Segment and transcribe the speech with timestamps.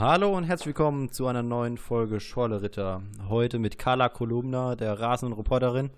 [0.00, 3.02] Hallo und herzlich willkommen zu einer neuen Folge Schorle Ritter.
[3.28, 5.90] Heute mit Carla Kolumna, der rasenden Reporterin.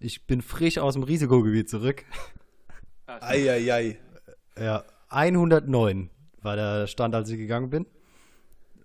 [0.00, 2.04] Ich bin frisch aus dem Risikogebiet zurück.
[3.06, 4.00] Eieiei.
[4.58, 6.10] Ja, 109
[6.42, 7.86] war der Stand, als ich gegangen bin.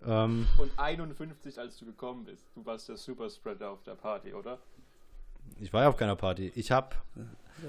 [0.05, 2.45] Ähm, und 51, als du gekommen bist.
[2.53, 4.59] Du warst der Superspreader auf der Party, oder?
[5.59, 6.51] Ich war ja auf keiner Party.
[6.53, 6.95] Ich habe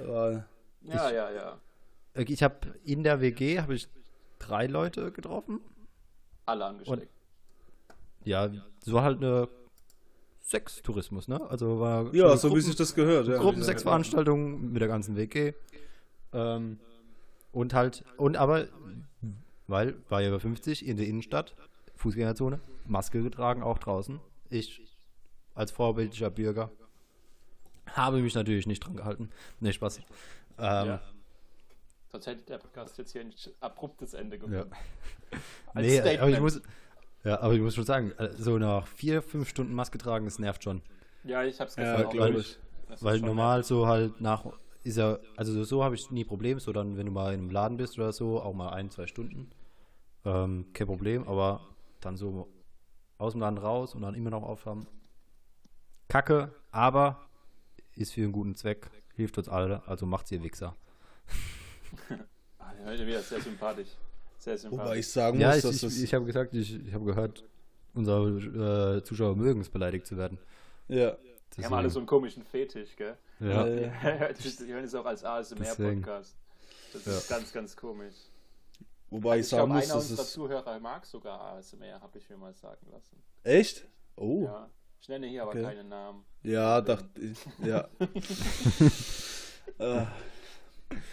[0.06, 0.44] ja,
[0.82, 1.58] ja, ja, ja.
[2.14, 3.88] Ich habe in der WG habe ich
[4.38, 5.60] drei Leute getroffen.
[6.46, 7.02] Alle angesteckt.
[7.02, 7.08] Und,
[8.24, 8.50] ja,
[8.80, 9.48] so halt eine
[10.42, 11.40] Sextourismus, ne?
[11.48, 13.28] Also war ja, so Gruppen, wie sich das gehört.
[13.28, 13.38] Ja.
[13.38, 15.52] Gruppensexveranstaltung mit der ganzen WG.
[16.32, 16.80] Ähm,
[17.52, 18.66] und halt und aber
[19.66, 21.54] weil war ja über 50 in der Innenstadt
[21.96, 24.20] Fußgängerzone, Maske getragen, auch draußen.
[24.48, 24.82] Ich
[25.54, 26.70] als vorbildlicher Bürger
[27.92, 29.30] habe mich natürlich nicht dran gehalten.
[29.60, 29.98] Ne, Spaß.
[29.98, 30.04] Ähm,
[30.58, 31.00] ja.
[32.12, 34.70] Sonst hätte der Podcast jetzt hier ein abruptes Ende gefunden.
[34.70, 35.38] Ja.
[35.80, 36.20] nee, Statement.
[36.20, 36.60] aber ich muss,
[37.24, 40.38] ja, aber ich muss schon sagen, äh, so nach vier, fünf Stunden Maske tragen, das
[40.38, 40.82] nervt schon.
[41.24, 42.58] Ja, ich hab's gestern ja, auch glaube ich.
[43.00, 44.44] Weil normal so halt nach,
[44.82, 47.40] ist ja, also so, so habe ich nie Problem, so dann, wenn du mal in
[47.40, 49.50] einem Laden bist oder so, auch mal ein, zwei Stunden,
[50.24, 51.60] ähm, kein Problem, aber
[52.00, 52.48] dann so
[53.18, 54.88] aus dem Laden raus und dann immer noch aufhaben.
[56.08, 57.28] Kacke, aber
[57.94, 60.74] ist für einen guten Zweck, hilft uns alle, also macht's ihr Wichser.
[62.84, 63.88] Heute wieder sehr sympathisch.
[64.38, 64.86] Sehr sympathisch.
[64.86, 67.44] Wobei ich sagen ja, muss, ich, dass ich, ich habe gesagt, ich, ich habe gehört,
[67.94, 70.38] unsere äh, Zuschauer mögen es, beleidigt zu werden.
[70.88, 71.16] Ja.
[71.56, 73.16] Die haben alle so einen komischen Fetisch, gell?
[73.40, 73.64] Ja.
[73.64, 73.90] Die
[74.72, 76.36] hören es auch als ASMR-Podcast.
[76.92, 77.12] Das ja.
[77.12, 78.14] ist ganz, ganz komisch.
[79.10, 82.36] Wobei ich, ich sagen glaub, muss, einer unserer Zuhörer mag sogar ASMR, habe ich mir
[82.36, 83.20] mal sagen lassen.
[83.42, 83.88] Echt?
[84.16, 84.44] Oh.
[84.44, 84.70] Ja.
[85.00, 85.62] Ich nenne hier aber okay.
[85.62, 86.24] keinen Namen.
[86.42, 87.38] Ja, dachte ich.
[87.64, 87.88] Ja.
[89.78, 90.06] äh,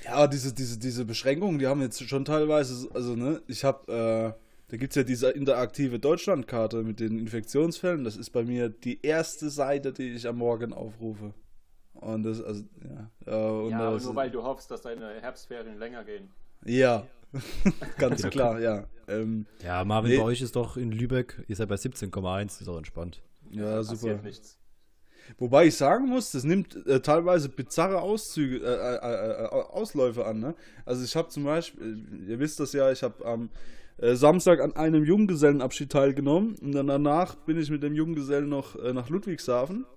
[0.08, 4.42] ja, diese, diese, diese Beschränkungen, die haben jetzt schon teilweise, also ne, ich habe, äh,
[4.70, 8.04] da gibt es ja diese interaktive Deutschlandkarte mit den Infektionsfällen.
[8.04, 11.34] Das ist bei mir die erste Seite, die ich am Morgen aufrufe.
[11.94, 13.12] Und das, also, ja.
[13.26, 16.30] Äh, und ja, aber nur weil du hoffst, dass deine Herbstferien länger gehen.
[16.66, 17.08] Ja,
[17.98, 18.86] ganz klar, ja.
[19.08, 20.18] Ähm, ja, Marvin, nee.
[20.18, 23.24] bei euch ist doch in Lübeck, ihr seid bei 17,1, ist auch entspannt.
[23.50, 24.22] Ja, super.
[24.22, 24.60] Nichts.
[25.38, 30.40] Wobei ich sagen muss, das nimmt äh, teilweise bizarre Auszüge, äh, äh, äh Ausläufe an.
[30.40, 30.56] Ne?
[30.86, 33.50] Also ich habe zum Beispiel, äh, ihr wisst das ja, ich habe am
[34.00, 39.10] Samstag an einem Junggesellenabschied teilgenommen und dann danach bin ich mit dem Junggesellen noch nach
[39.10, 39.88] Ludwigshafen.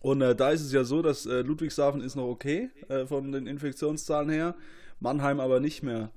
[0.00, 2.70] Und da ist es ja so, dass Ludwigshafen ist noch okay
[3.08, 4.54] von den Infektionszahlen her,
[5.00, 6.12] Mannheim aber nicht mehr.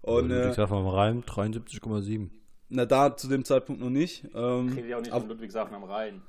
[0.00, 2.30] Und, Ludwigshafen am Rhein 73,7.
[2.74, 4.24] Na, da zu dem Zeitpunkt noch nicht.
[4.34, 6.22] Ähm, ich rede ja auch nicht von Ludwigshafen am Rhein.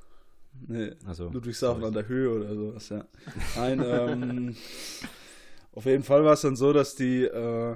[0.68, 3.06] Nee, also, Ludwigshafen an der Höhe oder sowas, ja.
[3.56, 4.56] Nein, ähm,
[5.74, 7.76] auf jeden Fall war es dann so, dass die äh,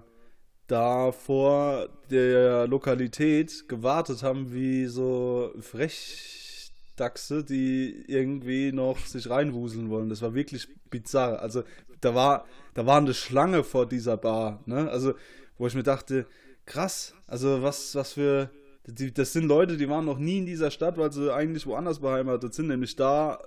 [0.67, 10.09] da vor der Lokalität gewartet haben wie so Frechdachse, die irgendwie noch sich reinwuseln wollen.
[10.09, 11.41] Das war wirklich bizarr.
[11.41, 11.63] Also
[12.01, 14.89] da war, da war eine Schlange vor dieser Bar, ne?
[14.89, 15.13] Also,
[15.57, 16.27] wo ich mir dachte,
[16.65, 18.51] krass, also was, was für
[18.87, 22.53] das sind Leute, die waren noch nie in dieser Stadt, weil sie eigentlich woanders beheimatet
[22.53, 23.39] sind, nämlich da,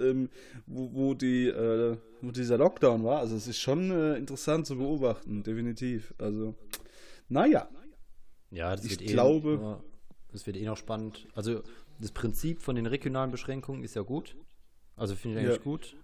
[0.00, 0.30] ähm,
[0.66, 3.18] wo, wo, die, äh, wo dieser Lockdown war.
[3.18, 6.14] Also es ist schon äh, interessant zu beobachten, definitiv.
[6.18, 6.54] Also,
[7.28, 7.68] naja.
[8.50, 9.84] Ja, das ich wird eh glaube, noch,
[10.30, 11.26] das wird eh noch spannend.
[11.34, 11.62] Also
[11.98, 14.36] das Prinzip von den regionalen Beschränkungen ist ja gut.
[14.96, 15.64] Also finde ich eigentlich ja.
[15.64, 15.96] gut.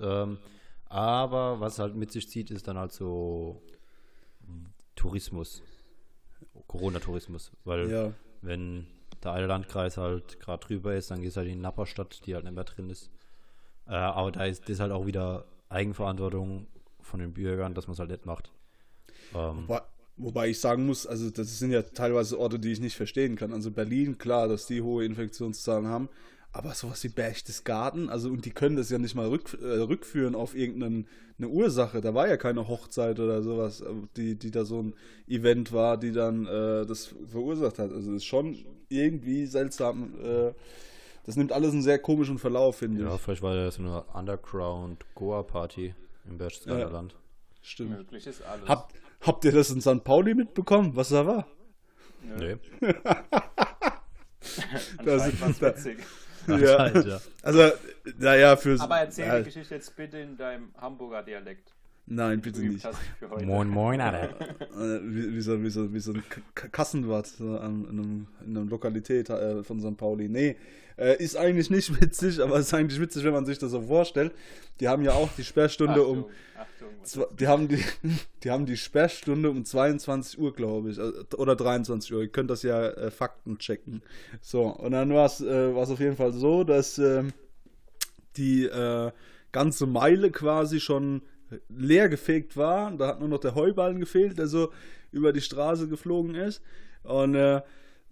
[0.00, 0.38] Ähm,
[0.86, 3.62] aber was halt mit sich zieht, ist dann halt so
[4.96, 5.62] Tourismus.
[6.66, 7.52] Corona-Tourismus.
[7.64, 8.12] Weil ja.
[8.44, 8.86] Wenn
[9.22, 12.34] der eine Landkreis halt gerade drüber ist, dann geht es halt in die Napperstadt, die
[12.34, 13.10] halt nicht mehr drin ist.
[13.86, 16.66] Äh, aber da ist das halt auch wieder Eigenverantwortung
[17.00, 18.50] von den Bürgern, dass man es halt nicht macht.
[19.34, 19.82] Ähm, wobei,
[20.16, 23.52] wobei, ich sagen muss, also das sind ja teilweise Orte, die ich nicht verstehen kann.
[23.52, 26.08] Also Berlin, klar, dass die hohe Infektionszahlen haben,
[26.54, 30.36] aber sowas wie Berchtesgaden, also und die können das ja nicht mal rück, äh, rückführen
[30.36, 31.04] auf irgendeine
[31.40, 32.00] Ursache.
[32.00, 34.94] Da war ja keine Hochzeit oder sowas, äh, die, die da so ein
[35.26, 37.90] Event war, die dann äh, das verursacht hat.
[37.90, 38.56] Also ist schon
[38.88, 40.14] irgendwie seltsam.
[40.22, 40.52] Äh,
[41.26, 43.12] das nimmt alles einen sehr komischen Verlauf, finde ja, ich.
[43.12, 45.92] Ja, vielleicht war das eine Underground-Goa-Party
[46.28, 47.16] im Berchtesgadener ja, Land.
[47.62, 47.90] Stimmt.
[47.90, 48.68] Möglich ist alles.
[48.68, 48.92] Hab,
[49.22, 50.04] habt ihr das in St.
[50.04, 51.48] Pauli mitbekommen, was da war?
[52.22, 52.58] Nee.
[55.04, 55.98] das ist witzig.
[56.48, 57.20] Halt, ja.
[57.42, 57.70] Also,
[58.18, 58.80] naja, für.
[58.80, 59.38] Aber erzähl ja.
[59.38, 61.74] die Geschichte jetzt bitte in deinem Hamburger Dialekt.
[62.06, 62.86] Nein, bitte nicht.
[63.44, 64.38] Moin, moin, Alter.
[64.40, 66.22] Äh, wie, wie, so, wie, so, wie so ein
[66.54, 69.96] Kassenwart so an, in, einem, in einer Lokalität äh, von St.
[69.96, 70.28] Pauli.
[70.28, 70.56] Nee,
[70.96, 73.82] äh, ist eigentlich nicht witzig, aber es ist eigentlich witzig, wenn man sich das so
[73.82, 74.32] vorstellt.
[74.80, 76.30] Die haben ja auch die Sperrstunde Achtung, um.
[76.58, 77.82] Achtung, die, haben die,
[78.42, 80.98] die haben die Sperrstunde um 22 Uhr, glaube ich.
[80.98, 82.22] Also, oder 23 Uhr.
[82.22, 84.02] Ihr könnt das ja äh, Fakten checken.
[84.40, 87.32] So, und dann war es äh, auf jeden Fall so, dass ähm,
[88.36, 89.12] die äh,
[89.52, 91.22] ganze Meile quasi schon
[91.68, 92.90] leer gefegt war.
[92.92, 94.72] Da hat nur noch der Heuballen gefehlt, der so
[95.12, 96.62] über die Straße geflogen ist.
[97.02, 97.62] Und äh,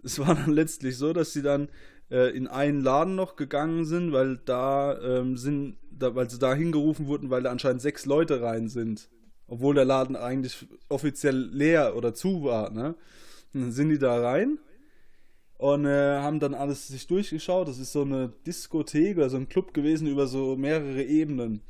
[0.03, 1.69] es war dann letztlich so, dass sie dann
[2.13, 6.53] äh, in einen Laden noch gegangen sind, weil da ähm, sind, da, weil sie da
[6.53, 9.09] hingerufen wurden, weil da anscheinend sechs Leute rein sind.
[9.47, 12.95] Obwohl der Laden eigentlich offiziell leer oder zu war, ne?
[13.53, 14.59] Und dann sind die da rein
[15.57, 17.67] und äh, haben dann alles sich durchgeschaut.
[17.67, 21.61] Das ist so eine Diskothek oder so ein Club gewesen über so mehrere Ebenen.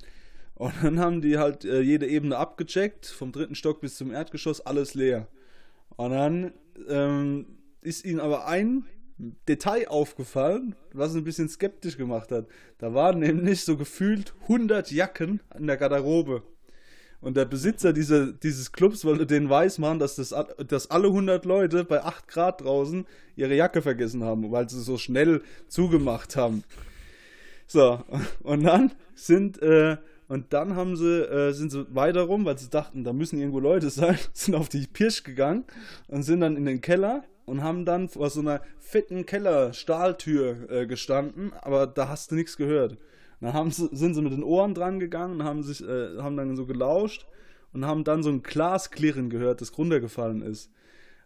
[0.56, 4.62] Und dann haben die halt äh, jede Ebene abgecheckt, vom dritten Stock bis zum Erdgeschoss,
[4.62, 5.28] alles leer.
[5.96, 6.54] Und dann
[6.88, 7.46] ähm,
[7.82, 8.86] ist ihnen aber ein
[9.48, 12.48] Detail aufgefallen, was ein bisschen skeptisch gemacht hat.
[12.78, 16.44] Da waren nämlich so gefühlt 100 Jacken in der Garderobe.
[17.22, 20.36] Und der Besitzer dieser, dieses Clubs wollte denen weiß machen, dass, das,
[20.68, 23.06] dass alle 100 Leute bei 8 Grad draußen
[23.38, 26.64] ihre Jacke vergessen haben, weil sie so schnell zugemacht haben.
[27.66, 28.04] So,
[28.44, 29.98] und dann sind äh,
[30.28, 33.60] und dann haben sie, äh, sind sie weiter rum, weil sie dachten, da müssen irgendwo
[33.60, 35.66] Leute sein, sind auf die Pirsch gegangen
[36.08, 40.88] und sind dann in den Keller und haben dann vor so einer fetten Keller-Stahltür äh,
[40.88, 42.98] gestanden, aber da hast du nichts gehört.
[43.42, 46.38] Dann haben sie, sind sie mit den Ohren dran gegangen und haben, sich, äh, haben
[46.38, 47.26] dann so gelauscht
[47.74, 50.72] und haben dann so ein Glasklirren gehört, das runtergefallen ist.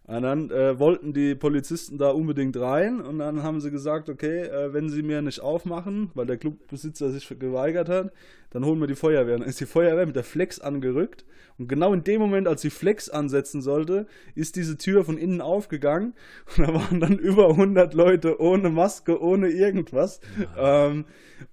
[0.08, 4.44] Und dann äh, wollten die Polizisten da unbedingt rein und dann haben sie gesagt, okay,
[4.44, 8.10] äh, wenn sie mir nicht aufmachen, weil der Clubbesitzer sich geweigert hat,
[8.48, 9.36] dann holen wir die Feuerwehr.
[9.36, 11.26] Dann ist die Feuerwehr mit der Flex angerückt
[11.58, 15.40] und genau in dem Moment, als die Flex ansetzen sollte, ist diese Tür von innen
[15.40, 16.14] aufgegangen
[16.56, 20.20] und da waren dann über 100 Leute ohne Maske, ohne irgendwas.
[20.56, 20.86] Ja.
[20.86, 21.04] Ähm,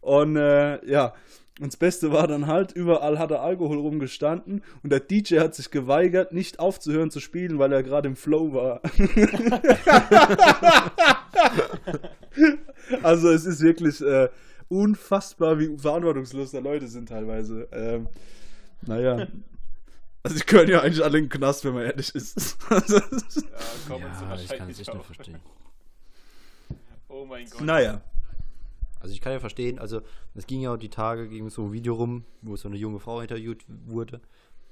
[0.01, 1.13] und äh, ja,
[1.61, 5.55] und das Beste war dann halt, überall hat er Alkohol rumgestanden und der DJ hat
[5.55, 8.81] sich geweigert, nicht aufzuhören zu spielen, weil er gerade im Flow war.
[13.03, 14.27] also es ist wirklich äh,
[14.67, 17.69] unfassbar, wie verantwortungslos da Leute sind teilweise.
[17.71, 18.09] Ähm,
[18.81, 19.25] naja.
[20.23, 22.57] Also ich gehöre ja eigentlich alle in den Knast, wenn man ehrlich ist.
[22.69, 22.81] ja,
[23.87, 25.39] komm, ja, ich kann es nicht nur verstehen.
[27.07, 27.61] Oh mein Gott.
[27.61, 28.01] Naja.
[29.05, 30.01] Also ich kann ja verstehen, also
[30.33, 33.21] es ging ja die Tage gegen so ein Video rum, wo so eine junge Frau
[33.21, 34.19] interviewt wurde,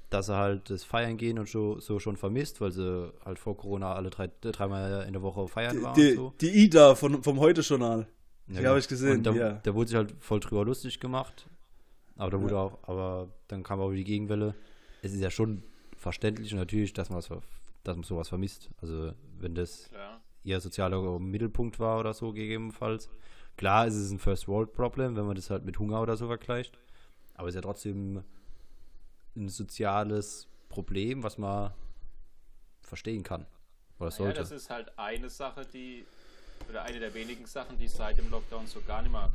[0.09, 3.55] dass sie halt das Feiern gehen und so, so schon vermisst, weil sie halt vor
[3.55, 5.93] Corona alle drei, dreimal in der Woche feiern waren.
[5.93, 6.33] Die, so.
[6.41, 7.99] die Ida von, vom Heute-Journal.
[7.99, 8.05] Ja,
[8.47, 8.69] die genau.
[8.69, 9.21] habe ich gesehen.
[9.21, 9.51] Da, ja.
[9.61, 11.47] da wurde sich halt voll drüber lustig gemacht.
[12.15, 12.61] Aber da wurde ja.
[12.61, 14.55] auch, aber dann kam auch die Gegenwelle.
[15.03, 15.61] Es ist ja schon
[15.95, 17.29] verständlich und natürlich, dass man, was,
[17.83, 18.71] dass man sowas vermisst.
[18.81, 20.19] Also wenn das ja.
[20.43, 23.11] ihr sozialer Mittelpunkt war oder so gegebenenfalls,
[23.57, 26.27] Klar ist es ein First World Problem, wenn man das halt mit Hunger oder so
[26.27, 26.77] vergleicht.
[27.35, 28.23] Aber es ist ja trotzdem
[29.35, 31.71] ein soziales Problem, was man
[32.81, 33.45] verstehen kann.
[33.99, 34.37] Oder sollte.
[34.37, 36.05] Ja, das ist halt eine Sache, die,
[36.69, 39.31] oder eine der wenigen Sachen, die seit dem Lockdown so gar nicht mehr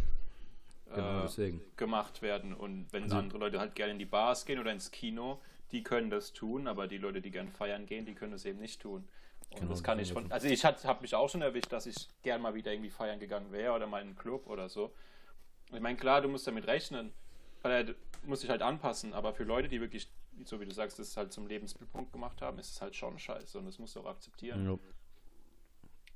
[0.94, 2.54] genau, äh, gemacht werden.
[2.54, 5.40] Und wenn also, andere Leute halt gerne in die Bars gehen oder ins Kino,
[5.72, 8.58] die können das tun, aber die Leute, die gerne feiern gehen, die können das eben
[8.58, 9.06] nicht tun.
[9.50, 10.30] Und genau, das kann ich von.
[10.30, 13.50] Also ich habe mich auch schon erwischt, dass ich gern mal wieder irgendwie feiern gegangen
[13.50, 14.92] wäre oder mal in einen Club oder so.
[15.72, 17.12] Ich meine, klar, du musst damit rechnen,
[17.62, 20.08] weil du musst dich halt anpassen, aber für Leute, die wirklich,
[20.44, 23.58] so wie du sagst, das halt zum Lebensmittelpunkt gemacht haben, ist es halt schon scheiße
[23.58, 24.64] und das musst du auch akzeptieren.
[24.64, 24.78] Ja.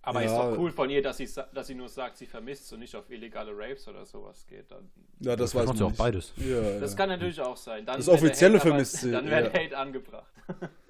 [0.04, 0.26] Aber ja.
[0.26, 2.96] ist doch cool von ihr, dass sie, dass sie nur sagt, sie vermisst und nicht
[2.96, 4.70] auf illegale Rapes oder sowas geht.
[4.70, 6.32] Dann ja, das, das weiß man ja auch beides.
[6.36, 7.86] Ja, das kann natürlich auch sein.
[7.86, 9.12] Dann das offizielle vermisst sie.
[9.12, 10.32] Dann wäre Hate angebracht.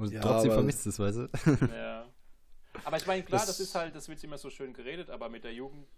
[0.00, 1.28] Und ja, trotzdem vermisst es, weißt du?
[1.74, 2.06] Ja.
[2.84, 5.28] Aber ich meine, klar, das, das, ist halt, das wird immer so schön geredet, aber
[5.28, 5.88] mit der Jugend,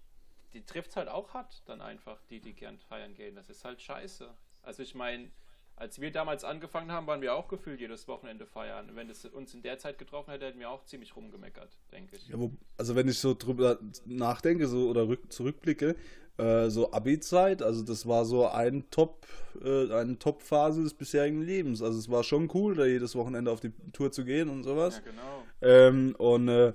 [0.54, 3.36] die trifft es halt auch hart, dann einfach, die, die gern feiern gehen.
[3.36, 4.28] Das ist halt scheiße.
[4.62, 5.30] Also ich meine,
[5.76, 8.94] als wir damals angefangen haben, waren wir auch gefühlt jedes Wochenende feiern.
[8.94, 12.28] wenn es uns in der Zeit getroffen hätte, hätten wir auch ziemlich rumgemeckert, denke ich.
[12.28, 15.94] Ja, wo, also wenn ich so drüber nachdenke so, oder rück, zurückblicke,
[16.38, 19.26] äh, so Abi-Zeit, also das war so ein Top,
[19.62, 21.82] äh, eine Top-Phase des bisherigen Lebens.
[21.82, 25.02] Also es war schon cool, da jedes Wochenende auf die Tour zu gehen und sowas.
[25.04, 25.44] Ja, genau.
[25.60, 26.72] Ähm, und äh,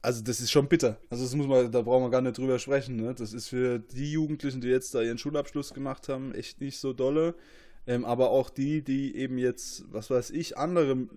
[0.00, 0.98] also das ist schon bitter.
[1.10, 2.96] Also das muss man, da brauchen wir gar nicht drüber sprechen.
[2.96, 3.14] Ne?
[3.14, 6.92] Das ist für die Jugendlichen, die jetzt da ihren Schulabschluss gemacht haben, echt nicht so
[6.92, 7.34] dolle.
[7.86, 11.08] Ähm, aber auch die, die eben jetzt, was weiß ich, andere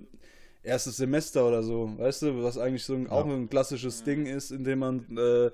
[0.63, 3.11] erstes Semester oder so, weißt du, was eigentlich so ein, ja.
[3.11, 4.05] auch ein klassisches ja.
[4.05, 5.51] Ding ist, in dem man äh,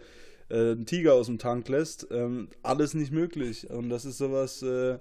[0.51, 2.07] äh, einen Tiger aus dem Tank lässt.
[2.11, 3.69] Ähm, alles nicht möglich.
[3.69, 4.99] Und das ist sowas, äh,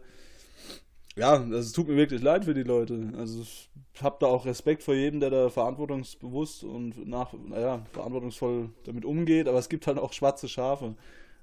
[1.17, 3.13] ja, es tut mir wirklich leid für die Leute.
[3.19, 3.69] Also ich
[4.01, 9.49] habe da auch Respekt vor jedem, der da verantwortungsbewusst und nach, naja, verantwortungsvoll damit umgeht,
[9.49, 10.95] aber es gibt halt auch schwarze Schafe.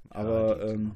[0.09, 0.95] Aber ja, ähm,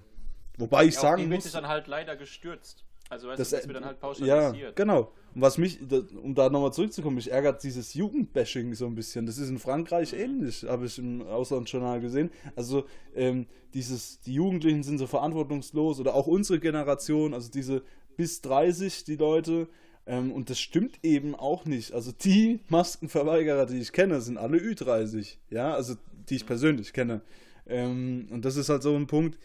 [0.58, 1.44] wobei ich ja, sagen die muss.
[1.44, 2.86] Die dann halt leider gestürzt.
[3.12, 4.56] Also weißt das, du, das wird dann halt pauschalisiert.
[4.56, 5.12] Ja, genau.
[5.36, 5.80] Und was mich,
[6.24, 9.26] um da nochmal zurückzukommen, mich ärgert dieses Jugendbashing so ein bisschen.
[9.26, 12.32] Das ist in Frankreich ähnlich, habe ich im Auslandsjournal gesehen.
[12.56, 17.84] Also ähm, dieses, die Jugendlichen sind so verantwortungslos oder auch unsere Generation, also diese
[18.16, 19.68] bis 30, die Leute.
[20.06, 21.92] Ähm, und das stimmt eben auch nicht.
[21.92, 25.36] Also die Maskenverweigerer, die ich kenne, sind alle Ü30.
[25.50, 25.96] Ja, also
[26.30, 27.24] die ich persönlich kenne.
[27.68, 29.38] Ähm, und das ist halt so ein Punkt,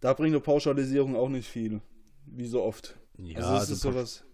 [0.00, 1.80] da bringt eine Pauschalisierung auch nicht viel.
[2.26, 2.96] Wie so oft.
[3.18, 4.24] Ja, also, also sowas.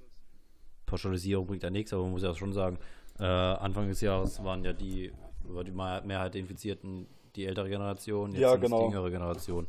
[0.87, 2.79] Pauschalisierung bringt ja nichts, aber man muss ja schon sagen,
[3.19, 5.13] äh, Anfang des Jahres waren ja die,
[5.45, 7.07] war die Mehrheit der Infizierten
[7.37, 8.79] die ältere Generation, jetzt ja, genau.
[8.79, 9.69] die jüngere Generation.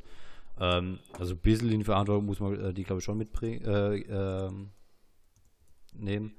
[0.60, 3.98] Ähm, also ein bisschen in Verantwortung muss man äh, die, glaube ich, schon mitbringen, äh,
[3.98, 4.72] ähm,
[5.94, 6.34] nehmen.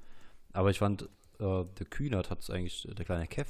[0.51, 1.03] Aber ich fand,
[1.39, 3.49] äh, der Kühnert hat es eigentlich, der kleine Kev,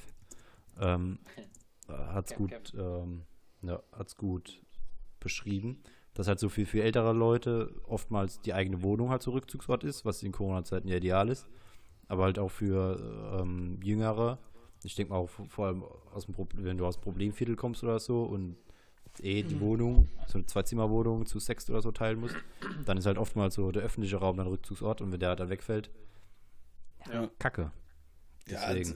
[0.80, 1.20] ähm,
[1.88, 3.24] hat es gut, ähm,
[3.62, 4.62] ja, hat's gut
[5.20, 9.84] beschrieben dass halt so viel für ältere Leute oftmals die eigene Wohnung halt so Rückzugsort
[9.84, 11.48] ist, was in Corona-Zeiten ja ideal ist.
[12.08, 14.38] Aber halt auch für ähm, Jüngere.
[14.84, 17.84] Ich denke mal auch vor allem aus dem Problem, wenn du aus dem Problemviertel kommst
[17.84, 18.58] oder so und
[19.22, 19.60] eh die mhm.
[19.60, 22.36] Wohnung, so eine Zweizimmerwohnung zu sechs oder so teilen musst,
[22.86, 25.50] dann ist halt oftmals so der öffentliche Raum dein Rückzugsort und wenn der halt dann
[25.50, 25.92] wegfällt,
[27.12, 27.30] ja.
[27.38, 27.72] Kacke.
[28.50, 28.90] Deswegen.
[28.90, 28.96] Ja,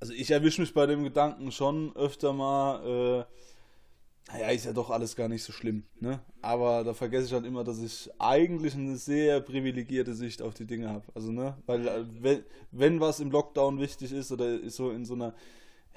[0.00, 3.34] also ich erwische mich bei dem Gedanken schon öfter mal, äh,
[4.32, 5.84] naja, ist ja doch alles gar nicht so schlimm.
[5.98, 6.20] Ne?
[6.42, 10.66] Aber da vergesse ich halt immer, dass ich eigentlich eine sehr privilegierte Sicht auf die
[10.66, 11.04] Dinge habe.
[11.14, 15.04] Also, ne, weil äh, wenn, wenn was im Lockdown wichtig ist oder ist so in
[15.04, 15.34] so einer,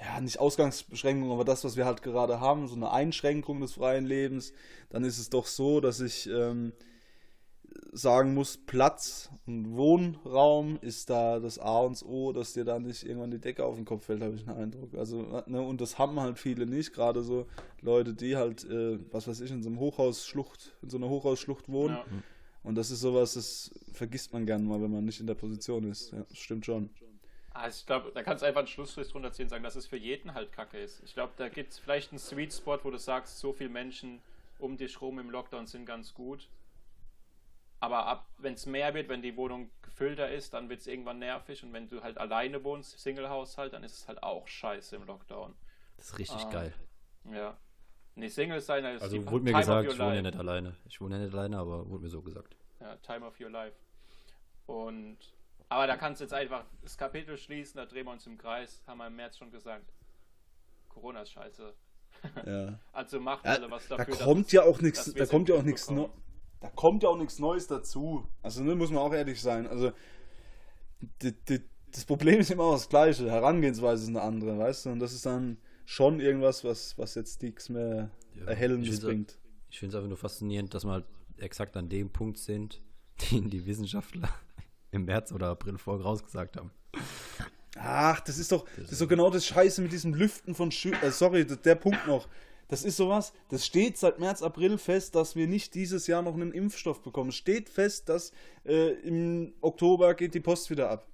[0.00, 4.06] ja, nicht Ausgangsbeschränkung, aber das, was wir halt gerade haben, so eine Einschränkung des freien
[4.06, 4.52] Lebens,
[4.90, 6.72] dann ist es doch so, dass ich ähm,
[7.92, 12.78] sagen muss, Platz und Wohnraum ist da das A und das O, dass dir da
[12.78, 14.94] nicht irgendwann die Decke auf den Kopf fällt, habe ich den Eindruck.
[14.94, 17.46] Also, ne, und das haben halt viele nicht, gerade so
[17.80, 21.68] Leute, die halt, äh, was weiß ich, in so einem Hochhausschlucht, in so einer Hochhausschlucht
[21.68, 21.94] wohnen.
[21.96, 22.04] Ja.
[22.62, 25.90] Und das ist sowas, das vergisst man gerne mal, wenn man nicht in der Position
[25.90, 26.12] ist.
[26.12, 26.90] Ja, das stimmt schon.
[27.52, 29.86] Also ich glaube, da kannst du einfach einen Schlussstrich drunter ziehen und sagen, dass es
[29.86, 31.00] für jeden halt kacke ist.
[31.04, 34.20] Ich glaube, da gibt es vielleicht einen Sweet Spot, wo du sagst, so viele Menschen
[34.58, 36.48] um dich rum im Lockdown sind ganz gut.
[37.84, 41.18] Aber ab, wenn es mehr wird, wenn die Wohnung gefüllter ist, dann wird es irgendwann
[41.18, 41.62] nervig.
[41.62, 45.54] Und wenn du halt alleine wohnst, Single-Haushalt, dann ist es halt auch scheiße im Lockdown.
[45.98, 46.74] Das ist richtig ähm, geil.
[47.30, 47.58] Ja.
[48.14, 50.76] Nee, Single sein, also, also wurde mir Time gesagt, ich wohne ja nicht alleine.
[50.86, 52.56] Ich wohne ja nicht alleine, aber wurde mir so gesagt.
[52.80, 53.76] Ja, Time of your life.
[54.64, 55.18] Und
[55.68, 58.82] aber da kannst du jetzt einfach das Kapitel schließen, da drehen wir uns im Kreis,
[58.86, 59.92] haben wir im März schon gesagt.
[60.88, 61.74] Corona ist scheiße.
[62.46, 62.78] Ja.
[62.92, 64.16] also macht alle was dafür.
[64.16, 65.90] Da kommt ja auch nichts, da kommt ja auch nichts
[66.64, 68.26] da kommt ja auch nichts Neues dazu.
[68.42, 69.66] Also ne, muss man auch ehrlich sein.
[69.66, 69.92] Also
[71.20, 71.60] die, die,
[71.92, 73.30] das Problem ist immer das gleiche.
[73.30, 74.90] Herangehensweise ist eine andere, weißt du?
[74.90, 79.38] Und das ist dann schon irgendwas, was, was jetzt nichts mehr ja, Erhellendes bringt.
[79.68, 81.04] Ich finde es einfach nur faszinierend, dass wir halt
[81.36, 82.80] exakt an dem Punkt sind,
[83.30, 84.30] den die Wissenschaftler
[84.90, 86.70] im März oder April vorausgesagt haben.
[87.76, 90.92] Ach, das ist doch, das ist doch genau das Scheiße mit diesem Lüften von Schü
[90.92, 92.26] äh, sorry, der Punkt noch.
[92.68, 96.34] Das ist sowas, das steht seit März, April fest, dass wir nicht dieses Jahr noch
[96.34, 97.32] einen Impfstoff bekommen.
[97.32, 98.32] Steht fest, dass
[98.64, 101.06] äh, im Oktober geht die Post wieder ab.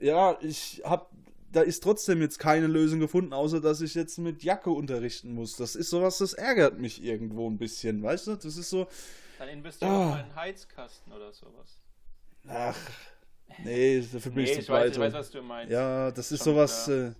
[0.00, 1.06] Ja, ich habe,
[1.52, 5.56] da ist trotzdem jetzt keine Lösung gefunden, außer dass ich jetzt mit Jacke unterrichten muss.
[5.56, 8.34] Das ist sowas, das ärgert mich irgendwo ein bisschen, weißt du?
[8.36, 8.86] Das ist so.
[9.38, 10.08] Dann investiere ah.
[10.08, 11.80] mal einen Heizkasten oder sowas.
[12.46, 12.76] Ach,
[13.62, 14.92] nee, dafür bin nee, ich zu weit.
[14.92, 15.70] Ich weiß, was du meinst.
[15.70, 16.88] Ja, das ist Schon sowas.
[16.88, 17.12] Äh,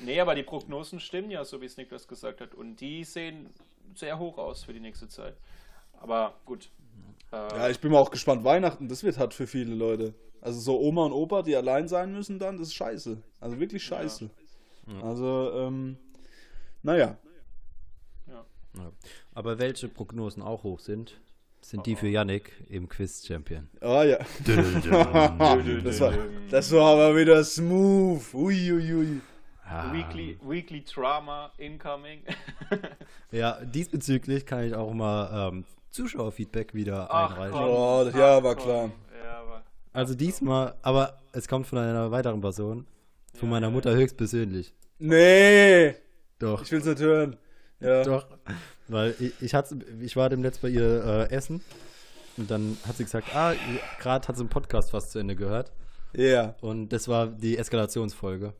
[0.00, 2.54] nee, aber die Prognosen stimmen ja, so wie es Niklas gesagt hat.
[2.54, 3.50] Und die sehen
[3.94, 5.36] sehr hoch aus für die nächste Zeit.
[6.00, 6.70] Aber gut.
[7.32, 8.44] Äh, ja, ich bin mal auch gespannt.
[8.44, 10.14] Weihnachten, das wird hart für viele Leute.
[10.40, 13.16] Also so Oma und Opa, die allein sein müssen dann, das ist scheiße.
[13.40, 14.28] Also wirklich scheiße.
[14.86, 15.02] Ja.
[15.02, 15.96] Also, ähm,
[16.82, 17.16] naja.
[18.26, 18.44] Ja.
[18.76, 18.92] ja.
[19.32, 21.18] Aber welche Prognosen auch hoch sind,
[21.62, 21.82] sind oh.
[21.84, 23.68] die für Yannick im Quiz-Champion.
[23.80, 24.18] Ah ja.
[25.84, 26.12] das, war,
[26.50, 28.34] das war aber wieder smooth.
[28.34, 28.92] Uiuiui.
[28.92, 29.20] Ui, ui.
[29.66, 29.92] Ah.
[29.92, 32.22] Weekly, Weekly Drama incoming.
[33.30, 37.52] ja, diesbezüglich kann ich auch mal ähm, Zuschauerfeedback wieder Ach, einreichen.
[37.52, 38.90] Komm, oh, ja, war klar.
[39.22, 42.86] Ja, aber, also diesmal, aber es kommt von einer weiteren Person.
[43.34, 43.96] Von ja, meiner Mutter ja.
[43.96, 44.74] höchstpersönlich.
[44.98, 45.94] Nee!
[46.38, 46.62] Doch.
[46.62, 47.36] Ich will's nicht hören.
[47.80, 48.02] Ja.
[48.02, 48.26] Doch.
[48.88, 51.62] Weil ich, ich, hatte, ich war demnächst bei ihr äh, essen
[52.36, 53.54] und dann hat sie gesagt, ah,
[53.98, 55.72] gerade hat sie einen Podcast fast zu Ende gehört.
[56.12, 56.22] Ja.
[56.22, 56.56] Yeah.
[56.60, 58.52] Und das war die Eskalationsfolge.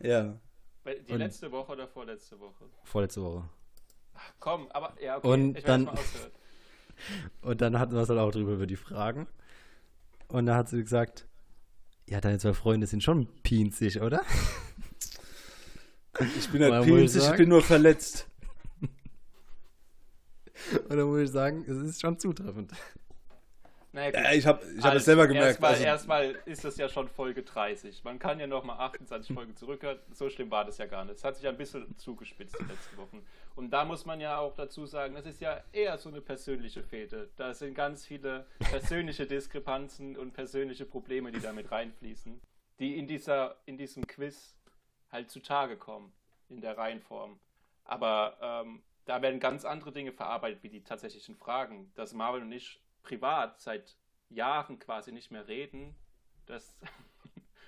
[0.00, 0.34] Ja.
[0.84, 2.64] Die und letzte Woche oder vorletzte Woche?
[2.82, 3.48] Vorletzte Woche.
[4.14, 5.28] Ach, komm, aber ja, okay.
[5.28, 5.88] Und dann,
[7.42, 9.28] und dann hatten wir es halt auch drüber über die Fragen.
[10.28, 11.26] Und da hat sie gesagt,
[12.06, 14.22] ja, deine zwei Freunde sind schon pinzig, oder?
[16.36, 18.28] Ich bin halt pinzig, ich bin nur verletzt.
[18.82, 18.90] Und
[20.90, 22.70] dann muss ich sagen, es ist schon zutreffend.
[23.94, 25.48] Naja, ja, ich habe ich hab es selber gemerkt.
[25.48, 25.84] Erstmal, also.
[25.84, 28.02] erstmal ist das ja schon Folge 30.
[28.04, 29.98] Man kann ja nochmal 28 Folgen zurückhören.
[30.12, 31.16] So schlimm war das ja gar nicht.
[31.16, 33.26] Es hat sich ein bisschen zugespitzt die letzten Wochen.
[33.54, 36.82] Und da muss man ja auch dazu sagen, das ist ja eher so eine persönliche
[36.82, 37.28] Fete.
[37.36, 42.40] Da sind ganz viele persönliche Diskrepanzen und persönliche Probleme, die damit reinfließen,
[42.78, 44.56] die in, dieser, in diesem Quiz
[45.10, 46.14] halt zutage kommen,
[46.48, 47.38] in der Reihenform.
[47.84, 51.92] Aber ähm, da werden ganz andere Dinge verarbeitet, wie die tatsächlichen Fragen.
[51.94, 53.96] Dass Marvel und ich privat seit
[54.28, 55.94] Jahren quasi nicht mehr reden,
[56.46, 56.76] das.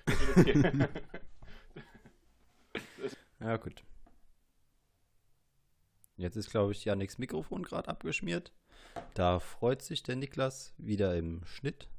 [3.39, 3.83] ja, gut.
[6.17, 8.53] Jetzt ist, glaube ich, Janiks Mikrofon gerade abgeschmiert.
[9.13, 11.89] Da freut sich der Niklas wieder im Schnitt.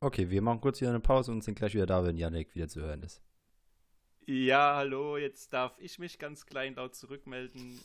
[0.00, 2.68] Okay, wir machen kurz wieder eine Pause und sind gleich wieder da, wenn Janik wieder
[2.68, 3.22] zu hören ist.
[4.26, 7.80] Ja, hallo, jetzt darf ich mich ganz kleinlaut zurückmelden.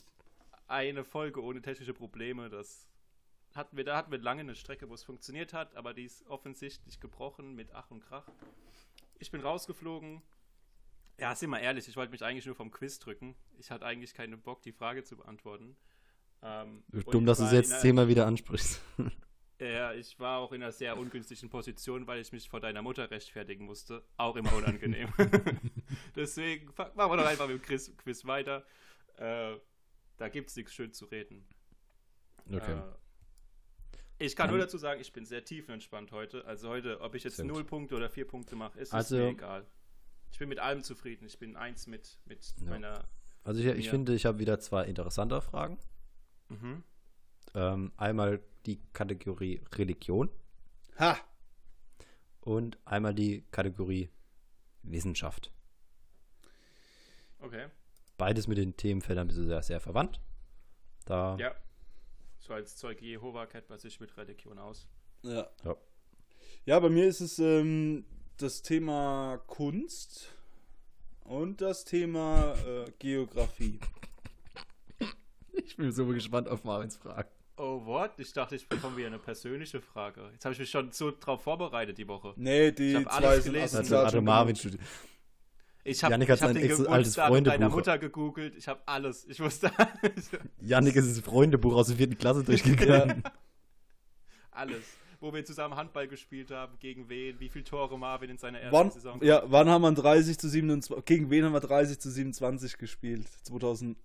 [0.67, 2.87] Eine Folge ohne technische Probleme, das
[3.57, 6.25] hatten wir, da hatten wir lange eine Strecke, wo es funktioniert hat, aber die ist
[6.27, 8.27] offensichtlich gebrochen mit Ach und Krach.
[9.19, 10.21] Ich bin rausgeflogen.
[11.19, 13.35] Ja, sind wir ehrlich, ich wollte mich eigentlich nur vom Quiz drücken.
[13.57, 15.75] Ich hatte eigentlich keinen Bock, die Frage zu beantworten.
[16.43, 18.81] Ähm, Dumm, dass du es jetzt zehnmal wieder ansprichst.
[19.59, 23.09] Ja, ich war auch in einer sehr ungünstigen Position, weil ich mich vor deiner Mutter
[23.09, 24.03] rechtfertigen musste.
[24.15, 25.11] Auch immer unangenehm.
[26.15, 28.63] Deswegen machen wir doch einfach mit dem Quiz, Quiz weiter.
[29.15, 29.55] Äh,
[30.17, 31.43] da gibt es nichts schön zu reden.
[32.51, 32.73] Okay.
[32.73, 32.83] Äh,
[34.19, 36.45] ich kann nur dazu sagen, ich bin sehr tiefenentspannt heute.
[36.45, 39.65] Also heute, ob ich jetzt null Punkte oder vier Punkte mache, ist also, mir egal.
[40.31, 41.25] Ich bin mit allem zufrieden.
[41.25, 42.69] Ich bin eins mit, mit ja.
[42.69, 43.05] meiner.
[43.43, 45.77] Also ich, ich finde, ich habe wieder zwei interessante Fragen.
[46.49, 46.83] Mhm.
[47.53, 50.29] Ähm, einmal die Kategorie Religion.
[50.99, 51.17] Ha!
[52.41, 54.09] Und einmal die Kategorie
[54.83, 55.51] Wissenschaft.
[57.39, 57.67] Okay.
[58.17, 60.19] Beides mit den Themenfeldern bist du sehr, sehr verwandt.
[61.05, 61.55] Da ja.
[62.47, 64.87] So als Zeuge Jehova kennt man sich mit Religion aus.
[65.21, 65.49] Ja.
[65.65, 65.75] Ja,
[66.63, 68.05] ja bei mir ist es ähm,
[68.37, 70.33] das Thema Kunst
[71.25, 73.81] und das Thema äh, Geografie.
[75.51, 77.27] Ich bin so gespannt auf Marvins Fragen.
[77.57, 78.11] Oh, what?
[78.17, 80.29] Ich dachte, ich bekomme wieder eine persönliche Frage.
[80.31, 82.33] Jetzt habe ich mich schon so drauf vorbereitet die Woche.
[82.37, 83.77] Nee, die ich zwei sind gelesen.
[83.79, 84.81] Also, also Marvin studiert.
[85.87, 88.55] Ich habe hab den Geburtstag deiner Mutter gegoogelt.
[88.57, 89.25] Ich habe alles.
[89.27, 90.31] Ich wusste alles.
[90.61, 93.23] Janik ist das Freundebuch aus der vierten Klasse durchgegangen.
[94.51, 94.83] alles.
[95.19, 98.73] Wo wir zusammen Handball gespielt haben, gegen wen, wie viele Tore Marvin in seiner ersten
[98.73, 102.11] wann, Saison Ja, wann haben wir 30 zu 27, gegen wen haben wir 30 zu
[102.11, 103.27] 27 gespielt?
[103.43, 103.97] 2008.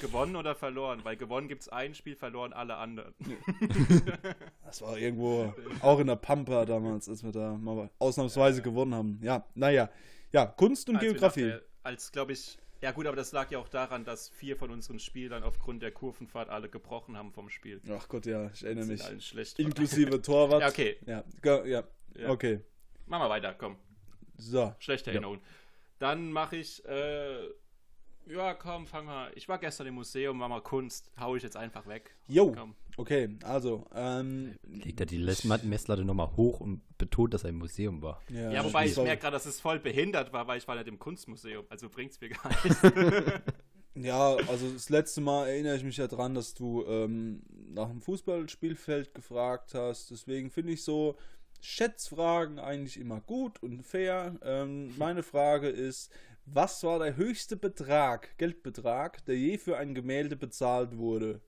[0.00, 1.00] Gewonnen oder verloren?
[1.04, 3.14] Weil gewonnen gibt es ein Spiel, verloren alle anderen.
[4.64, 8.70] das war irgendwo auch in der Pampa damals, als wir da mal ausnahmsweise ja, ja.
[8.70, 9.20] gewonnen haben.
[9.22, 9.90] Ja, naja.
[10.32, 11.44] Ja, Kunst und als Geografie.
[11.44, 14.70] Der, als, glaube ich, ja gut, aber das lag ja auch daran, dass vier von
[14.70, 17.80] unseren Spielern aufgrund der Kurvenfahrt alle gebrochen haben vom Spiel.
[17.90, 19.02] Ach Gott, ja, ich erinnere mich.
[19.24, 20.62] Schlecht Inklusive Torwart.
[20.62, 20.96] ja, okay.
[21.06, 21.24] Ja,
[21.64, 21.84] ja,
[22.16, 22.60] ja, okay.
[23.06, 23.76] Machen wir weiter, komm.
[24.38, 24.74] So.
[24.78, 25.40] Schlechte Erinnerung.
[25.98, 27.48] Dann mache ich äh,
[28.26, 29.32] ja, komm, fang mal.
[29.34, 31.10] Ich war gestern im Museum, war mal Kunst.
[31.18, 32.14] Hau ich jetzt einfach weg.
[32.28, 32.54] Jo.
[32.96, 33.86] Okay, also.
[33.94, 38.22] Ähm, Legt er die Messlatte nochmal hoch und betont, dass er im Museum war.
[38.28, 40.88] Ja, ja wobei ich merke gerade, dass es voll behindert war, weil ich war nicht
[40.88, 41.64] im Kunstmuseum.
[41.70, 42.82] Also bringt es mir gar nichts.
[43.94, 48.00] ja, also das letzte Mal erinnere ich mich ja dran, dass du ähm, nach dem
[48.00, 50.10] Fußballspielfeld gefragt hast.
[50.10, 51.16] Deswegen finde ich so
[51.60, 54.38] Schätzfragen eigentlich immer gut und fair.
[54.42, 56.10] Ähm, meine Frage ist,
[56.52, 61.40] was war der höchste Betrag, Geldbetrag, der je für ein Gemälde bezahlt wurde?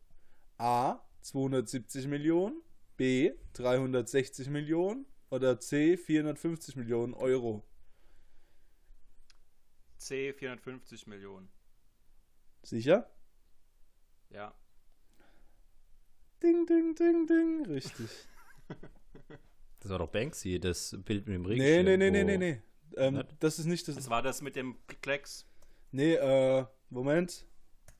[0.58, 1.00] A.
[1.22, 2.62] 270 Millionen,
[2.96, 3.32] B.
[3.54, 5.96] 360 Millionen oder C.
[5.96, 7.64] 450 Millionen Euro?
[9.98, 10.32] C.
[10.32, 11.48] 450 Millionen.
[12.62, 13.10] Sicher?
[14.30, 14.54] Ja.
[16.42, 17.66] Ding, ding, ding, ding.
[17.66, 18.10] Richtig.
[19.80, 21.84] Das war doch Banksy, das Bild mit dem Regenschirm.
[21.84, 22.62] Nee, nee, nee, nee, nee, nee.
[22.96, 23.96] Ähm, das ist nicht das.
[23.96, 25.46] Was war das mit dem Klecks?
[25.90, 27.46] Nee, äh, Moment.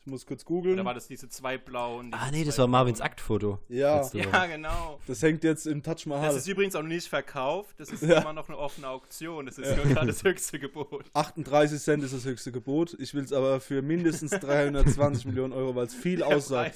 [0.04, 0.74] Ich muss kurz googeln.
[0.74, 2.12] Oder war das diese zwei blauen?
[2.12, 3.60] ah, nee, das war Marvins Aktfoto.
[3.68, 4.04] Ja.
[4.12, 4.98] Ja, genau.
[5.06, 6.26] Das hängt jetzt im Taj Mahal.
[6.26, 7.78] Das ist übrigens auch noch nicht verkauft.
[7.78, 8.20] Das ist ja.
[8.20, 9.46] immer noch eine offene Auktion.
[9.46, 9.80] Das ist ja.
[9.84, 11.04] gerade das höchste Gebot.
[11.12, 12.96] 38 Cent ist das höchste Gebot.
[12.98, 16.74] Ich will es aber für mindestens 320 Millionen Euro, weil es viel aussagt.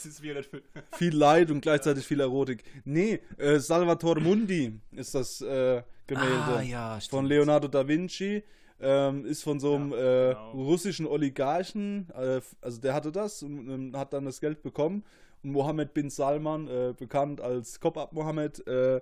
[0.97, 2.63] viel Leid und gleichzeitig viel Erotik.
[2.85, 8.43] Nee, äh, Salvatore Mundi ist das äh, Gemälde ah, ja, von Leonardo da Vinci.
[8.79, 10.53] Ähm, ist von so einem ja, genau.
[10.53, 15.03] äh, russischen Oligarchen, äh, also der hatte das und, und, hat dann das Geld bekommen
[15.47, 19.01] Mohammed bin Salman, äh, bekannt als Cop-Up Mohammed, äh,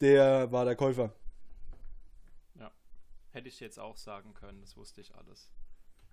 [0.00, 1.12] der war der Käufer.
[2.58, 2.70] Ja,
[3.30, 5.50] hätte ich jetzt auch sagen können, das wusste ich alles.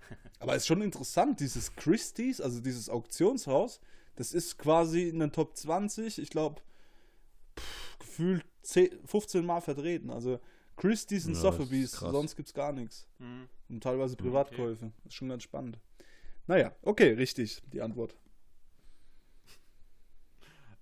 [0.40, 3.82] Aber es ist schon interessant, dieses Christie's, also dieses Auktionshaus,
[4.16, 6.62] das ist quasi in den Top 20, ich glaube,
[8.00, 10.10] gefühlt 10, 15 Mal vertreten.
[10.10, 10.40] Also
[10.76, 13.08] Christie's und ja, Sotheby's, sonst gibt es gar nichts.
[13.18, 13.50] Mhm.
[13.68, 14.86] Und teilweise Privatkäufe.
[14.86, 14.94] Okay.
[15.04, 15.80] Das ist schon ganz spannend.
[16.48, 18.16] Naja, okay, richtig, die Antwort.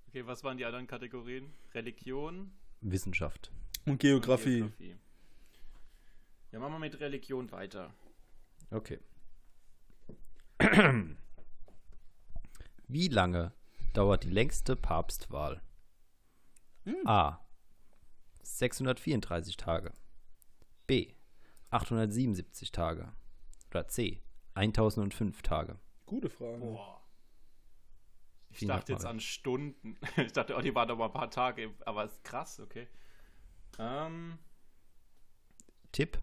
[0.07, 1.53] Okay, was waren die anderen Kategorien?
[1.73, 2.51] Religion?
[2.81, 3.51] Wissenschaft.
[3.85, 4.61] Und Geografie.
[4.61, 4.97] Und Geografie.
[6.51, 7.93] Ja, machen wir mit Religion weiter.
[8.71, 8.99] Okay.
[12.87, 13.51] Wie lange
[13.93, 15.61] dauert die längste Papstwahl?
[16.85, 17.05] Hm.
[17.05, 17.45] A.
[18.55, 19.93] 634 Tage.
[20.87, 21.13] B.
[21.69, 23.13] 877 Tage.
[23.69, 24.21] Oder C.
[24.55, 25.77] 1005 Tage.
[26.05, 26.59] Gute Frage.
[26.59, 27.01] Boah.
[28.49, 29.97] Ich Vielen dachte jetzt an Stunden.
[30.17, 32.87] Ich dachte, oh, die waren doch mal ein paar Tage, aber ist krass, okay.
[33.77, 34.39] Ähm.
[35.91, 36.21] Tipp: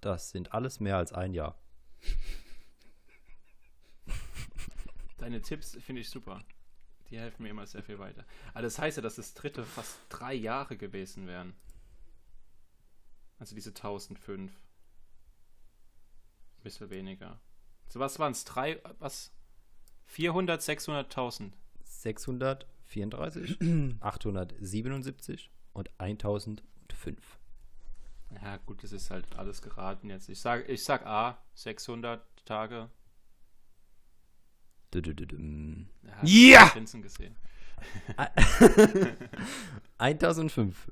[0.00, 1.58] Das sind alles mehr als ein Jahr.
[5.16, 6.44] Deine Tipps finde ich super.
[7.10, 8.24] Die helfen mir immer sehr viel weiter.
[8.52, 11.54] Aber das heißt ja, dass das dritte fast drei Jahre gewesen wären.
[13.38, 14.50] Also diese 1005.
[14.50, 14.52] Ein
[16.62, 17.40] bisschen weniger.
[17.88, 18.44] So was waren es?
[18.44, 19.32] Drei, was?
[20.06, 21.52] 400, 600.000?
[21.84, 23.58] 634,
[24.00, 27.38] 877 und 1005.
[28.42, 30.28] Ja, gut, das ist halt alles geraten jetzt.
[30.28, 32.90] Ich sag, ich sag A, 600 Tage.
[36.22, 36.72] Ja!
[37.02, 37.36] gesehen.
[39.98, 40.90] 1005.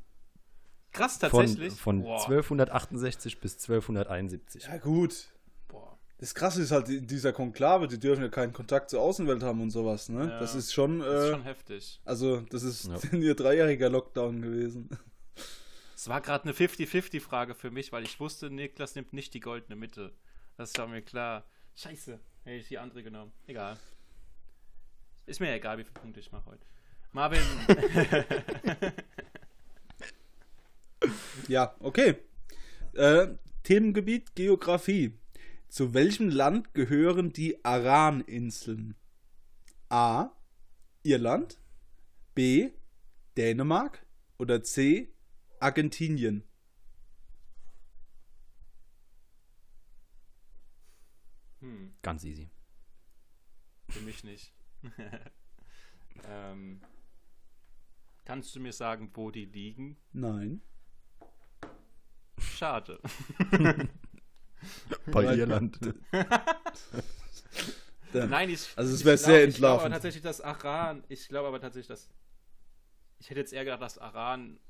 [0.93, 1.75] Krass, tatsächlich.
[1.75, 4.65] Von, von 1268 bis 1271.
[4.65, 5.29] Ja, gut.
[5.69, 5.99] Boah.
[6.19, 9.71] Das Krasse ist halt, dieser Konklave, die dürfen ja keinen Kontakt zur Außenwelt haben und
[9.71, 10.29] sowas, ne?
[10.29, 11.01] Ja, das ist schon.
[11.01, 12.01] das ist schon äh, heftig.
[12.05, 13.13] Also, das ist ja.
[13.19, 14.89] ihr dreijähriger Lockdown gewesen.
[15.95, 19.77] Es war gerade eine 50-50-Frage für mich, weil ich wusste, Niklas nimmt nicht die goldene
[19.77, 20.13] Mitte.
[20.57, 21.45] Das war mir klar.
[21.75, 23.33] Scheiße, hätte ich die andere genommen.
[23.47, 23.77] Egal.
[25.27, 26.65] Ist mir egal, wie viele Punkte ich mache heute.
[27.13, 27.41] Marvin.
[31.49, 32.17] ja, okay.
[32.95, 33.29] Äh,
[33.65, 35.19] Themengebiet Geografie.
[35.69, 38.95] Zu welchem Land gehören die Aran-Inseln?
[39.89, 40.31] A.
[41.03, 41.59] Irland.
[42.35, 42.71] B.
[43.37, 44.07] Dänemark.
[44.39, 45.13] Oder C.
[45.59, 46.45] Argentinien.
[51.67, 51.93] Hm.
[52.01, 52.49] Ganz easy.
[53.89, 54.53] Für mich nicht.
[56.25, 56.81] ähm,
[58.25, 59.97] kannst du mir sagen, wo die liegen?
[60.13, 60.63] Nein.
[62.39, 63.01] Schade.
[65.07, 65.81] Bei Irland.
[68.13, 68.69] Nein, ich.
[68.77, 69.53] Also es wäre sehr entlarvend.
[69.53, 71.03] Ich glaube aber tatsächlich, dass Aran.
[71.09, 72.09] Ich glaube aber tatsächlich, dass.
[73.19, 74.61] Ich hätte jetzt eher gedacht, dass Aran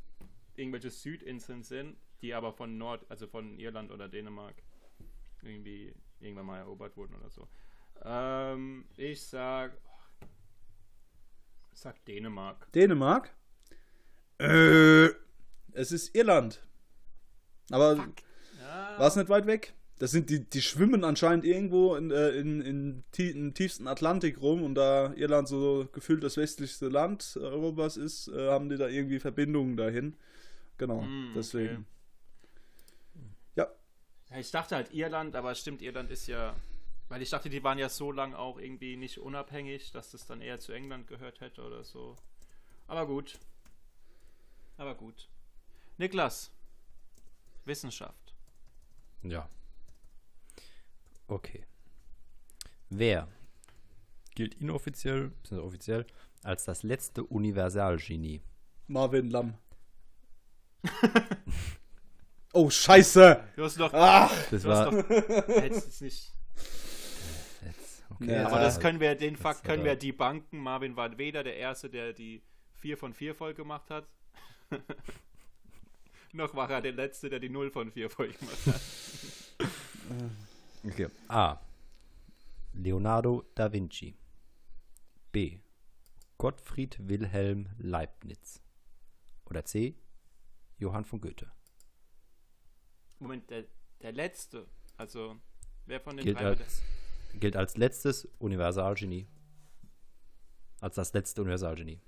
[0.54, 4.62] irgendwelche Südinseln sind, die aber von Nord, also von Irland oder Dänemark
[5.42, 7.48] irgendwie irgendwann mal erobert wurden oder so.
[8.04, 9.76] Ähm, ich sag.
[11.72, 12.70] Ich sag Dänemark.
[12.72, 13.34] Dänemark?
[14.38, 15.06] Äh,
[15.72, 16.62] es ist Irland.
[17.70, 18.98] Aber ja.
[18.98, 19.74] war es nicht weit weg?
[19.98, 24.62] Das sind die, die schwimmen anscheinend irgendwo in, äh, in, in, im tiefsten Atlantik rum
[24.62, 29.18] und da Irland so gefühlt das westlichste Land Europas ist, äh, haben die da irgendwie
[29.18, 30.14] Verbindungen dahin.
[30.76, 31.74] Genau, mm, deswegen.
[31.76, 31.84] Okay.
[34.38, 36.54] Ich dachte halt Irland, aber stimmt, Irland ist ja.
[37.08, 40.40] Weil ich dachte, die waren ja so lange auch irgendwie nicht unabhängig, dass das dann
[40.40, 42.16] eher zu England gehört hätte oder so.
[42.88, 43.38] Aber gut.
[44.76, 45.28] Aber gut.
[45.98, 46.50] Niklas.
[47.64, 48.34] Wissenschaft.
[49.22, 49.48] Ja.
[51.28, 51.64] Okay.
[52.90, 53.28] Wer
[54.34, 56.06] gilt inoffiziell, offiziell,
[56.42, 58.42] als das letzte Universalgenie?
[58.88, 59.54] Marvin Lamm.
[62.52, 63.44] oh, scheiße!
[63.56, 63.92] Du hast doch.
[63.92, 64.90] Ach, das war.
[64.90, 66.32] Doch, hättest nicht.
[68.08, 70.58] Okay, ja, aber das können wir, den Fakt können wir die Banken.
[70.58, 72.42] Marvin war weder der Erste, der die
[72.76, 74.08] 4 von 4 voll gemacht hat,
[76.32, 79.68] noch war er der Letzte, der die 0 von 4 voll gemacht hat.
[80.84, 81.08] okay.
[81.28, 81.58] A.
[82.72, 84.14] Leonardo da Vinci.
[85.32, 85.58] B.
[86.38, 88.62] Gottfried Wilhelm Leibniz.
[89.46, 89.94] Oder C.
[90.78, 91.50] Johann von Goethe.
[93.18, 93.64] Moment, der,
[94.02, 95.36] der letzte, also
[95.86, 96.82] wer von den gilt drei als,
[97.34, 99.26] gilt als letztes Universalgenie.
[100.80, 102.00] Als das letzte Universalgenie.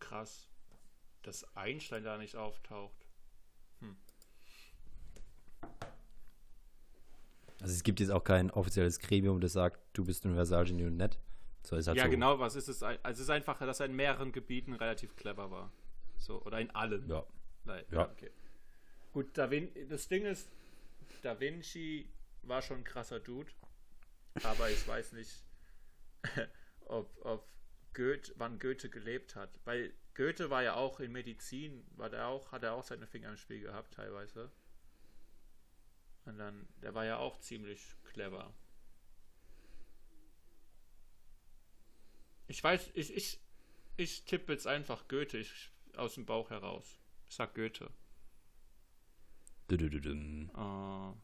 [0.00, 0.48] Krass,
[1.22, 3.06] dass Einstein da nicht auftaucht.
[3.80, 3.96] Hm.
[7.60, 11.18] Also es gibt jetzt auch kein offizielles Gremium, das sagt, du bist Universalgenie und nett.
[11.62, 12.10] So ist halt ja, so.
[12.10, 12.82] genau, was ist es?
[12.82, 15.70] Also es ist einfach, dass er in mehreren Gebieten relativ clever war.
[16.16, 17.08] So, oder in allen.
[17.08, 17.24] Ja.
[17.64, 18.10] Nein, ja.
[18.10, 18.30] Okay.
[19.12, 20.48] Gut, da Vin das Ding ist,
[21.22, 22.08] Da Vinci
[22.42, 23.50] war schon ein krasser Dude,
[24.42, 25.44] aber ich weiß nicht,
[26.86, 27.48] ob, ob
[27.92, 29.50] Goethe, wann Goethe gelebt hat.
[29.64, 33.30] Weil Goethe war ja auch in Medizin, war der auch, hat er auch seine Finger
[33.30, 34.50] im Spiel gehabt teilweise.
[36.24, 38.54] Und dann, der war ja auch ziemlich clever.
[42.46, 43.40] Ich weiß, ich, ich,
[43.96, 46.98] ich tippe jetzt einfach Goethe ich, aus dem Bauch heraus.
[47.28, 47.90] Ich sag Goethe.
[50.56, 51.14] Uh,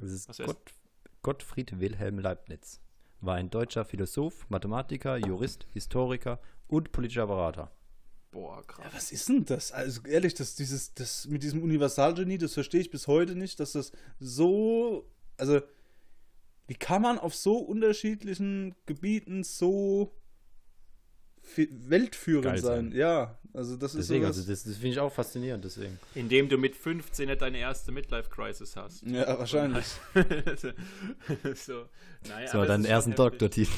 [0.00, 0.74] das ist Gott,
[1.22, 2.80] Gottfried Wilhelm Leibniz.
[3.20, 7.72] War ein deutscher Philosoph, Mathematiker, Jurist, Historiker und politischer Berater.
[8.30, 8.84] Boah, krass.
[8.84, 9.72] Ja, was ist denn das?
[9.72, 13.72] Also ehrlich, das, dieses, das mit diesem Universalgenie, das verstehe ich bis heute nicht, dass
[13.72, 15.10] das so.
[15.36, 15.60] Also,
[16.66, 20.12] wie kann man auf so unterschiedlichen Gebieten so
[21.56, 22.90] weltführend sein.
[22.90, 22.92] sein.
[22.92, 25.98] Ja, also das ist deswegen, also das, das finde ich auch faszinierend, deswegen.
[26.14, 29.02] Indem du mit 15 nicht deine erste Midlife-Crisis hast.
[29.06, 29.86] Ja, wahrscheinlich.
[31.54, 31.84] so,
[32.28, 33.72] naja, so deinen ersten Doktortitel.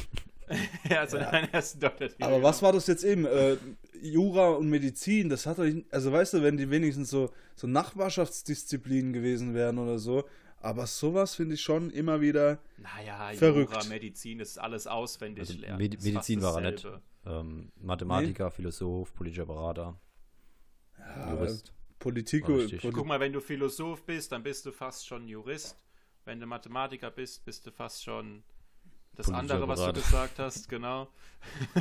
[0.90, 1.30] ja, so ja.
[1.30, 2.22] deinen ersten Doktortitel.
[2.22, 3.24] Aber was war das jetzt eben?
[3.24, 3.56] Äh,
[4.02, 9.12] Jura und Medizin, das hat doch, also weißt du, wenn die wenigstens so, so Nachbarschaftsdisziplinen
[9.12, 10.24] gewesen wären oder so,
[10.60, 13.72] aber sowas finde ich schon immer wieder naja, verrückt.
[13.72, 15.78] Jura, Medizin ist alles auswendig also lernen.
[15.78, 16.86] Med Medizin war er nicht.
[17.26, 18.50] Ähm, Mathematiker, nee.
[18.50, 20.00] Philosoph, politischer Berater,
[20.98, 21.72] ja, Jurist.
[21.98, 22.54] Politiko.
[22.54, 25.76] Polit Guck mal, wenn du Philosoph bist, dann bist du fast schon Jurist.
[26.24, 28.42] Wenn du Mathematiker bist, bist du fast schon
[29.14, 31.08] das andere, was du gesagt hast, genau.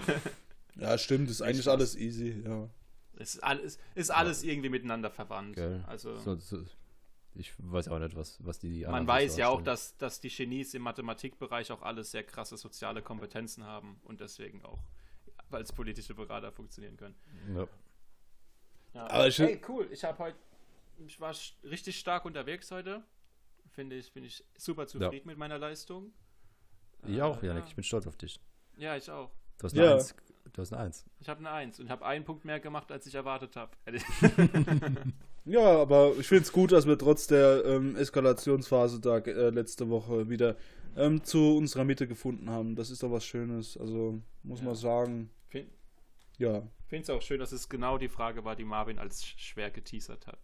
[0.76, 2.70] ja, stimmt, ist eigentlich alles easy, ja.
[3.18, 4.52] Ist alles, ist alles ja.
[4.52, 5.58] irgendwie miteinander verwandt.
[5.58, 5.82] Okay.
[5.88, 6.64] Also, so, so,
[7.36, 8.86] ich weiß auch nicht, was, was die.
[8.86, 13.02] Man weiß ja auch, dass, dass die Genies im Mathematikbereich auch alles sehr krasse soziale
[13.02, 14.80] Kompetenzen haben und deswegen auch
[15.52, 17.16] als politische Berater funktionieren können.
[17.56, 17.68] Ja.
[18.94, 19.08] ja.
[19.08, 19.88] Aber ich hey, cool.
[19.92, 20.38] Ich habe heute,
[21.06, 21.34] ich war
[21.64, 23.04] richtig stark unterwegs heute.
[23.72, 25.32] Finde ich, finde ich super zufrieden ja.
[25.32, 26.12] mit meiner Leistung.
[27.08, 27.64] Ich äh, auch, Janik.
[27.64, 27.70] Ja.
[27.70, 28.40] Ich bin stolz auf dich.
[28.78, 29.32] Ja, ich auch.
[29.58, 29.94] Du hast eine ja.
[29.94, 30.16] Eins.
[30.54, 31.06] Du hast eine Eins.
[31.20, 33.72] Ich habe eine Eins und habe einen Punkt mehr gemacht, als ich erwartet habe.
[35.46, 39.90] ja, aber ich finde es gut, dass wir trotz der ähm, Eskalationsphase da äh, letzte
[39.90, 40.56] Woche wieder
[40.96, 42.76] ähm, zu unserer Mitte gefunden haben.
[42.76, 43.78] Das ist doch was Schönes.
[43.78, 44.66] Also muss ja.
[44.66, 45.30] man sagen.
[46.40, 46.64] Ja.
[46.86, 49.70] Ich finde es auch schön, dass es genau die Frage war, die Marvin als schwer
[49.70, 50.40] geteasert hat.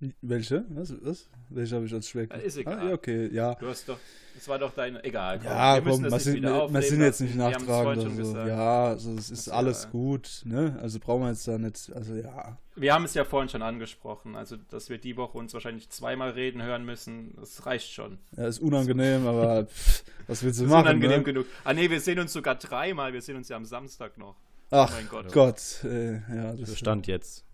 [0.22, 0.64] Welche?
[0.68, 0.94] Was?
[1.02, 1.28] was?
[1.48, 2.46] Welche habe ich als schwer geteasert?
[2.46, 2.88] Ist egal.
[2.88, 3.54] Ah, okay, ja.
[3.54, 3.98] Du hast doch,
[4.34, 5.38] das war doch deine, egal.
[5.38, 8.06] Komm, ja, wir komm, wir sind, wir sind jetzt nicht nachtragend.
[8.06, 9.90] Also, ja, also es ist alles ja.
[9.90, 10.78] gut, ne?
[10.80, 12.56] Also brauchen wir jetzt da nicht, also ja.
[12.76, 16.30] Wir haben es ja vorhin schon angesprochen, also dass wir die Woche uns wahrscheinlich zweimal
[16.30, 18.18] reden hören müssen, das reicht schon.
[18.36, 20.86] Ja, ist unangenehm, aber pff, was willst du machen?
[20.86, 21.24] Ist unangenehm ne?
[21.24, 21.46] genug.
[21.64, 24.36] Ah nee, wir sehen uns sogar dreimal, wir sehen uns ja am Samstag noch.
[24.70, 25.32] Ach oh mein Gott.
[25.32, 27.44] Gott äh, ja, das Stand jetzt.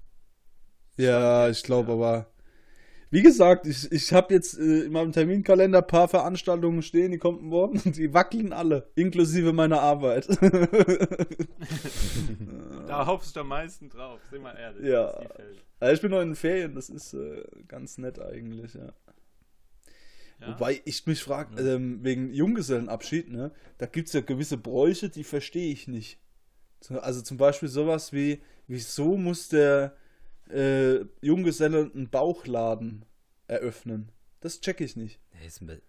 [0.96, 1.94] Ja, ich glaube ja.
[1.94, 2.34] aber
[3.14, 7.18] wie gesagt, ich, ich habe jetzt äh, in meinem Terminkalender ein paar Veranstaltungen stehen, die
[7.18, 10.26] kommen morgen und die wackeln alle, inklusive meiner Arbeit.
[12.88, 14.84] da hoffst du am meisten drauf, sind wir ehrlich.
[14.84, 15.14] Ja.
[15.78, 18.92] Also ich bin noch in den Ferien, das ist äh, ganz nett eigentlich, ja.
[20.40, 20.48] ja.
[20.48, 25.22] Wobei ich mich frage, ähm, wegen Junggesellenabschied, ne, da gibt es ja gewisse Bräuche, die
[25.22, 26.18] verstehe ich nicht.
[26.90, 29.96] Also zum Beispiel sowas wie, wieso muss der
[30.50, 33.04] äh, Junggeselle einen Bauchladen
[33.46, 34.10] eröffnen.
[34.40, 35.20] Das check ich nicht.
[35.42, 35.80] Das, das,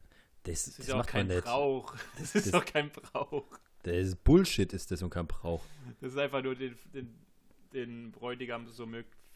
[0.43, 1.95] das, ist ja auch kein Brauch.
[2.17, 3.45] Das ist doch kein Brauch.
[3.83, 5.63] Das ist Bullshit ist das und kein Brauch.
[6.01, 7.15] Das ist einfach nur den, den,
[7.73, 8.87] den Bräutigam so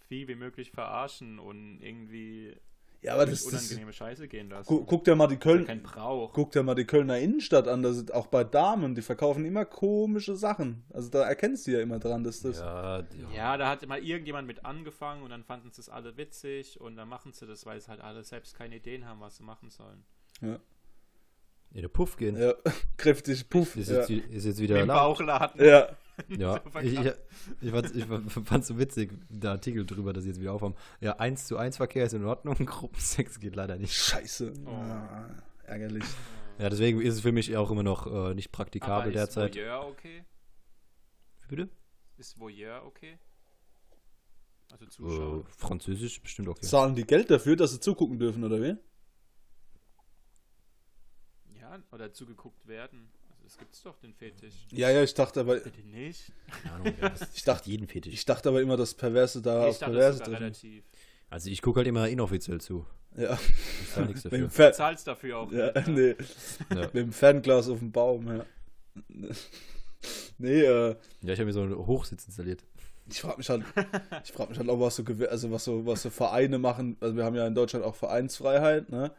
[0.08, 2.56] viel wie möglich verarschen und irgendwie
[3.02, 4.68] ja, aber das unangenehme das, Scheiße gehen lassen.
[4.68, 6.34] Gu guck dir mal die Köln, kein Brauch.
[6.34, 9.64] Guck dir mal die Kölner Innenstadt an, das ist auch bei Damen, die verkaufen immer
[9.64, 10.84] komische Sachen.
[10.94, 12.60] Also da erkennst du ja immer dran, dass das.
[12.60, 16.82] Ja, ja da hat immer irgendjemand mit angefangen und dann fanden sie es alle witzig
[16.82, 19.44] und dann machen sie das, weil sie halt alle selbst keine Ideen haben, was sie
[19.44, 20.04] machen sollen.
[20.42, 20.60] Ja.
[21.72, 22.36] Ja, der Puff gehen.
[22.36, 22.54] Ja,
[22.98, 23.76] kräftig Puff.
[23.76, 24.00] Ist, ja.
[24.00, 25.64] jetzt, ist jetzt wieder Im Bauchladen.
[25.64, 25.90] Ja.
[26.28, 27.14] Ja, ich, ich,
[27.62, 30.76] ich, fand's, ich fand's so witzig, der Artikel drüber, dass sie jetzt wieder aufhaben.
[31.00, 33.94] Ja, 1 zu 1 Verkehr ist in Ordnung, Gruppensex geht leider nicht.
[33.94, 34.54] Scheiße.
[34.66, 34.70] Oh.
[34.70, 35.30] Ah,
[35.64, 36.04] ärgerlich.
[36.58, 39.56] Ja, deswegen ist es für mich auch immer noch äh, nicht praktikabel Aber derzeit.
[39.56, 40.26] Ist Voyeur okay?
[41.48, 41.70] Bitte?
[42.18, 43.18] Ist Voyeur okay?
[44.72, 45.40] Also Zuschauer.
[45.40, 46.66] Äh, Französisch bestimmt okay.
[46.66, 48.76] Zahlen die Geld dafür, dass sie zugucken dürfen, oder wie?
[51.60, 53.12] Ja, oder zugeguckt werden.
[53.50, 54.54] Das gibt's doch, den Fetisch.
[54.72, 55.56] Ja, ja, ich dachte aber.
[55.56, 56.32] Bitte nicht?
[56.62, 56.94] Keine Ahnung,
[57.34, 58.14] ich dachte jeden Fetisch.
[58.14, 60.36] Ich dachte aber immer, dass Perverse da ich auf Perverse drin.
[60.36, 60.84] relativ.
[61.32, 62.86] Also ich gucke halt immer inoffiziell zu.
[63.18, 63.40] Ja.
[63.82, 64.38] Ich zahle nichts dafür.
[64.38, 65.52] Du zahlst dafür auch.
[65.52, 66.16] Ja, nicht, nee.
[66.76, 66.82] Ja.
[66.82, 68.46] Mit dem Fernglas auf dem Baum, ja.
[70.38, 70.96] nee, äh.
[71.24, 72.64] Ja, ich habe mir so einen Hochsitz installiert.
[73.10, 73.64] Ich frage mich halt,
[74.24, 76.98] ich frage mich halt auch, was so, also was so, was so Vereine machen.
[77.00, 79.12] Also wir haben ja in Deutschland auch Vereinsfreiheit, ne?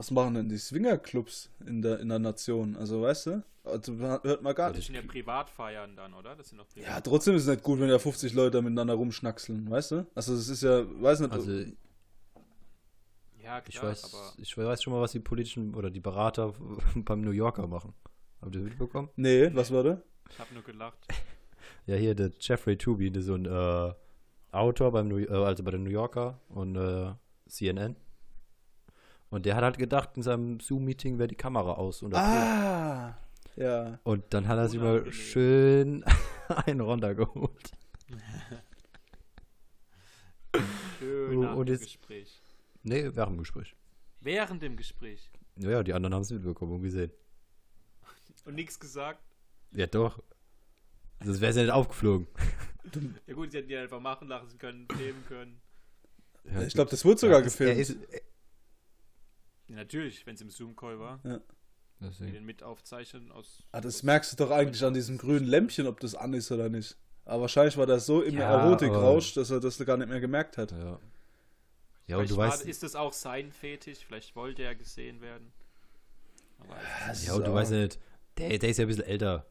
[0.00, 2.74] Was machen denn die Swingerclubs in der, in der Nation?
[2.74, 3.44] Also, weißt du?
[3.64, 4.78] Also, hört man gar nicht.
[4.78, 6.34] Das sind ja Privatfeiern dann, oder?
[6.34, 8.94] Das sind doch Privat Ja, trotzdem ist es nicht gut, wenn ja 50 Leute miteinander
[8.94, 10.06] rumschnackseln, weißt du?
[10.14, 11.32] Also, es ist ja, weiß nicht.
[11.32, 11.52] Also,
[13.42, 16.54] ja, klar, ich weiß, ich weiß schon mal, was die politischen oder die Berater
[16.94, 17.92] beim New Yorker machen.
[18.40, 19.10] Habt ihr das mitbekommen?
[19.16, 19.54] Nee, nee.
[19.54, 19.98] was war das?
[20.30, 21.06] Ich habe nur gelacht.
[21.84, 23.92] ja, hier der Jeffrey Tubey, der so ein äh,
[24.50, 27.12] Autor beim New, äh, also bei den New Yorker und äh,
[27.48, 27.96] CNN.
[29.30, 32.02] Und der hat halt gedacht, in seinem Zoom-Meeting wäre die Kamera aus.
[32.02, 33.16] Und ah,
[33.56, 34.00] ja.
[34.02, 36.04] Und dann hat er sich mal schön
[36.48, 37.72] einen runtergeholt.
[40.98, 42.42] schön nach dem Gespräch.
[42.82, 43.76] Nee, während dem Gespräch.
[44.20, 45.30] Während dem Gespräch?
[45.56, 47.12] Naja, die anderen haben es mitbekommen und gesehen.
[48.44, 49.22] Und nichts gesagt?
[49.72, 50.22] Ja, doch.
[51.22, 52.26] Sonst wäre es ja nicht aufgeflogen.
[53.26, 55.60] ja gut, sie hätten die einfach machen lassen können, filmen können.
[56.44, 57.78] Ja, ich glaube, das wurde sogar ja, gefilmt.
[57.78, 58.18] Ist, ja,
[59.74, 61.20] natürlich, wenn es im Zoom-Call war.
[61.24, 61.40] Ja.
[62.00, 63.62] Die den mit aufzeichnen aus.
[63.72, 66.70] Ah, das merkst du doch eigentlich an diesem grünen Lämpchen, ob das an ist oder
[66.70, 66.96] nicht.
[67.26, 70.56] Aber wahrscheinlich war das so im ja, Erotikrausch, dass er das gar nicht mehr gemerkt
[70.56, 70.72] hat.
[70.72, 70.98] Ja.
[72.06, 72.66] Ja, und du war, weißt.
[72.66, 73.98] Ist das auch sein Fetisch?
[74.04, 75.52] Vielleicht wollte er gesehen werden.
[77.24, 78.00] ja, und du weißt nicht,
[78.36, 79.46] der, der ist ja ein bisschen älter.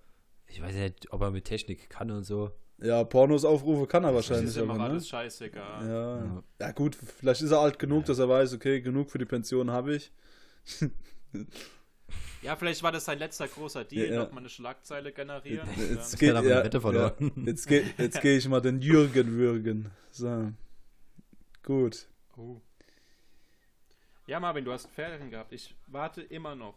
[0.48, 2.52] Ich weiß nicht, ob er mit Technik kann und so.
[2.82, 4.48] Ja, Pornos aufrufe kann er wahrscheinlich.
[4.48, 5.10] Das ist immer alles ne?
[5.10, 5.88] scheißegal.
[5.88, 6.18] Ja.
[6.18, 6.44] ja.
[6.62, 6.72] ja.
[6.72, 8.08] gut, vielleicht ist er alt genug, ja.
[8.08, 10.12] dass er weiß, okay, genug für die Pension habe ich.
[12.42, 14.24] ja, vielleicht war das sein letzter großer Deal, ja, ja.
[14.24, 15.68] nochmal eine Schlagzeile generieren.
[15.76, 16.64] Jetzt, jetzt, geht, ja, ja,
[17.46, 19.92] jetzt, ge jetzt gehe ich mal den Jürgen würgen.
[20.12, 20.54] So.
[21.64, 22.08] Gut.
[22.38, 22.62] Oh.
[24.26, 25.52] Ja, Marvin, du hast Ferien gehabt.
[25.52, 26.76] Ich warte immer noch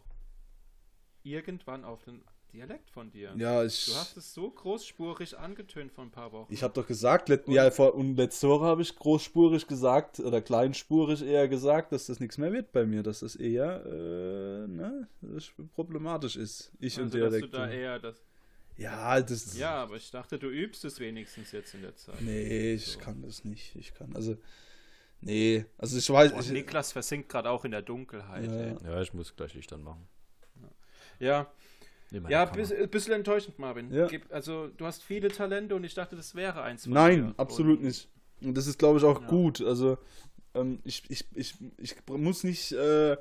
[1.23, 3.33] irgendwann auf den Dialekt von dir.
[3.37, 3.87] Ja, ich.
[3.87, 6.53] Du hast es so großspurig angetönt vor ein paar Wochen.
[6.53, 10.43] Ich habe doch gesagt, let, ja, vor, und letzte Woche habe ich großspurig gesagt, oder
[10.43, 15.09] kleinspurig eher gesagt, dass das nichts mehr wird bei mir, dass das eher äh, ne,
[15.23, 16.73] das problematisch ist.
[16.79, 17.45] Ich also, und Dialekt.
[17.45, 18.23] Dass du da eher das.
[18.77, 19.57] Ja, das.
[19.57, 22.21] Ja, aber ich dachte, du übst es wenigstens jetzt in der Zeit.
[22.21, 22.99] Nee, ich so.
[23.01, 23.77] kann das nicht.
[23.77, 24.37] Ich kann, also.
[25.23, 26.33] Nee, also ich weiß.
[26.33, 28.45] Boah, ich, Niklas versinkt gerade auch in der Dunkelheit.
[28.83, 28.91] Ja.
[28.91, 30.07] ja, ich muss gleich Licht dann machen.
[32.13, 33.93] Ja, ja, ein bisschen enttäuschend, Marvin.
[33.93, 34.09] Ja.
[34.31, 37.35] Also, du hast viele Talente und ich dachte, das wäre eins von Nein, dir.
[37.39, 38.09] absolut und nicht.
[38.43, 39.27] Und das ist, glaube ich, auch ja.
[39.29, 39.61] gut.
[39.61, 39.99] Also,
[40.55, 43.17] ähm, ich, ich, ich, ich muss nicht, äh,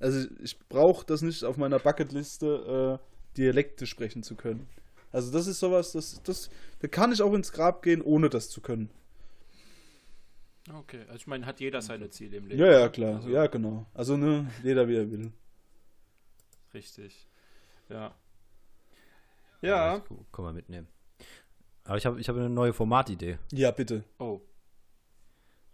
[0.00, 4.66] also ich brauche das nicht auf meiner Bucketliste, äh, Dialekte sprechen zu können.
[5.12, 6.50] Also, das ist sowas, das, das,
[6.80, 8.90] da kann ich auch ins Grab gehen, ohne das zu können.
[10.72, 12.60] Okay, also ich meine, hat jeder seine Ziele im Leben.
[12.60, 13.16] Ja, ja, klar.
[13.16, 13.86] Also, ja, genau.
[13.94, 15.32] Also, ne, jeder wie er will.
[16.72, 17.26] Richtig.
[17.88, 18.14] Ja.
[19.62, 19.94] Ja.
[19.94, 20.88] ja kann man mitnehmen.
[21.84, 23.38] Aber ich habe ich hab eine neue Formatidee.
[23.52, 24.04] Ja, bitte.
[24.18, 24.40] Oh.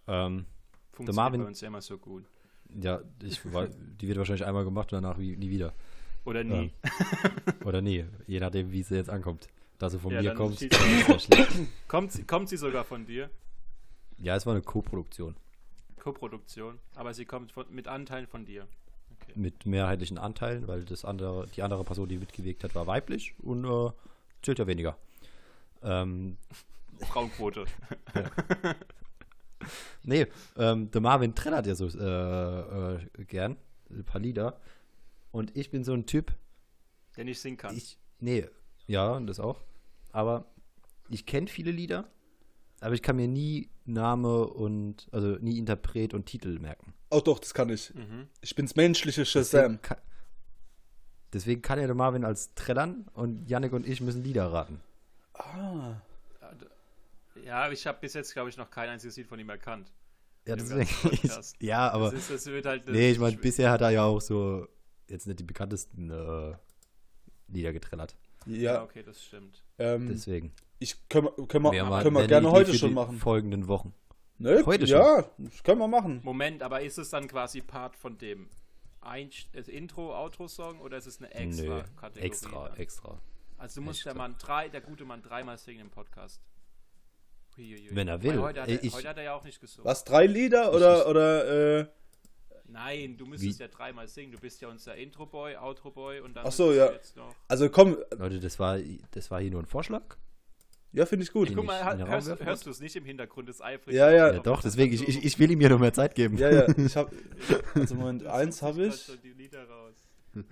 [0.06, 0.46] Ähm,
[0.92, 2.24] Funktioniert Marvin, bei uns immer so gut.
[2.80, 5.74] Ja, ich, die wird wahrscheinlich einmal gemacht und danach nie wieder.
[6.24, 6.72] Oder nie.
[6.84, 7.66] Ja.
[7.66, 9.48] Oder nie, je nachdem, wie sie jetzt ankommt.
[9.78, 10.58] Da sie von ja, mir kommt.
[11.88, 13.30] kommt, sie, kommt sie sogar von dir?
[14.18, 15.36] Ja, es war eine Co-Produktion.
[16.00, 18.66] Co-Produktion, aber sie kommt von, mit Anteilen von dir
[19.36, 23.64] mit mehrheitlichen Anteilen, weil das andere, die andere Person, die mitgewegt hat, war weiblich und
[23.64, 23.90] äh,
[24.42, 24.96] zählt ja weniger.
[25.82, 26.36] Ähm,
[27.00, 27.64] Frauenquote.
[28.14, 28.30] ja.
[30.02, 33.56] nee, ähm, der Marvin trällert ja so äh, äh, gern,
[33.90, 34.60] ein paar Lieder.
[35.30, 36.34] Und ich bin so ein Typ.
[37.16, 37.76] Der nicht singen kann.
[37.76, 38.46] Ich, nee,
[38.86, 39.62] ja, das auch.
[40.12, 40.46] Aber
[41.08, 42.08] ich kenne viele Lieder,
[42.80, 46.94] aber ich kann mir nie Name und, also nie Interpret und Titel merken.
[47.10, 47.94] Oh doch, das kann ich.
[47.94, 48.28] Mhm.
[48.40, 49.60] Ich bin's menschliche Shazam.
[49.60, 49.98] Deswegen kann,
[51.32, 54.80] deswegen kann ja der Marvin als Trällern und Yannick und ich müssen Lieder raten.
[55.34, 55.96] Ah.
[57.44, 59.90] Ja, ich habe bis jetzt, glaube ich, noch kein einziges Lied von ihm erkannt.
[60.46, 60.88] Ja, deswegen.
[61.60, 62.10] ja, aber.
[62.10, 64.66] Das ist, das halt, nee, ich meine, bisher hat er ja auch so
[65.08, 66.54] jetzt nicht die bekanntesten äh,
[67.48, 68.16] Lieder getrellert.
[68.46, 68.74] Ja.
[68.74, 69.62] ja, okay, das stimmt.
[69.78, 70.52] Ähm, deswegen.
[70.78, 73.18] Ich können, können wir, wir können wir gerne heute schon machen.
[73.18, 73.94] Folgenden Wochen.
[74.38, 74.62] Ne?
[74.64, 74.98] Heute schon.
[74.98, 76.20] Ja, das können wir machen.
[76.22, 78.48] Moment, aber ist es dann quasi Part von dem
[79.00, 82.26] Ein also Intro, Outro-Song oder ist es eine extra Nö, Kategorie?
[82.26, 82.76] Extra, dann?
[82.78, 83.20] extra.
[83.56, 86.40] Also du musst der Mann drei, der gute Mann dreimal singen im Podcast.
[87.56, 87.88] Huiuiui.
[87.90, 88.40] Wenn er will.
[88.40, 89.84] Heute hat er, ich, heute hat er, ja auch nicht gesungen.
[89.84, 91.86] Was, drei Lieder oder, ich, oder äh,
[92.68, 93.62] Nein, du müsstest Wie?
[93.62, 94.30] ja dreimal singen.
[94.30, 96.46] Du bist ja unser Intro-Boy, Outro-Boy und dann.
[96.46, 96.92] Ach so, ja.
[97.48, 97.96] Also komm.
[98.16, 98.78] Leute, das war,
[99.10, 100.16] das war hier nur ein Vorschlag.
[100.92, 101.54] Ja, finde ich gut.
[101.54, 103.94] Guck mal, hörst, hörst du es nicht im Hintergrund des eifrig?
[103.94, 104.32] Ja, ja.
[104.32, 106.38] ja doch, deswegen, ich, ich, ich will ihm ja noch mehr Zeit geben.
[106.38, 106.66] Ja, ja.
[106.76, 107.12] Ich hab,
[107.74, 109.10] also Moment, eins habe ich.
[109.36, 109.94] Lieder raus.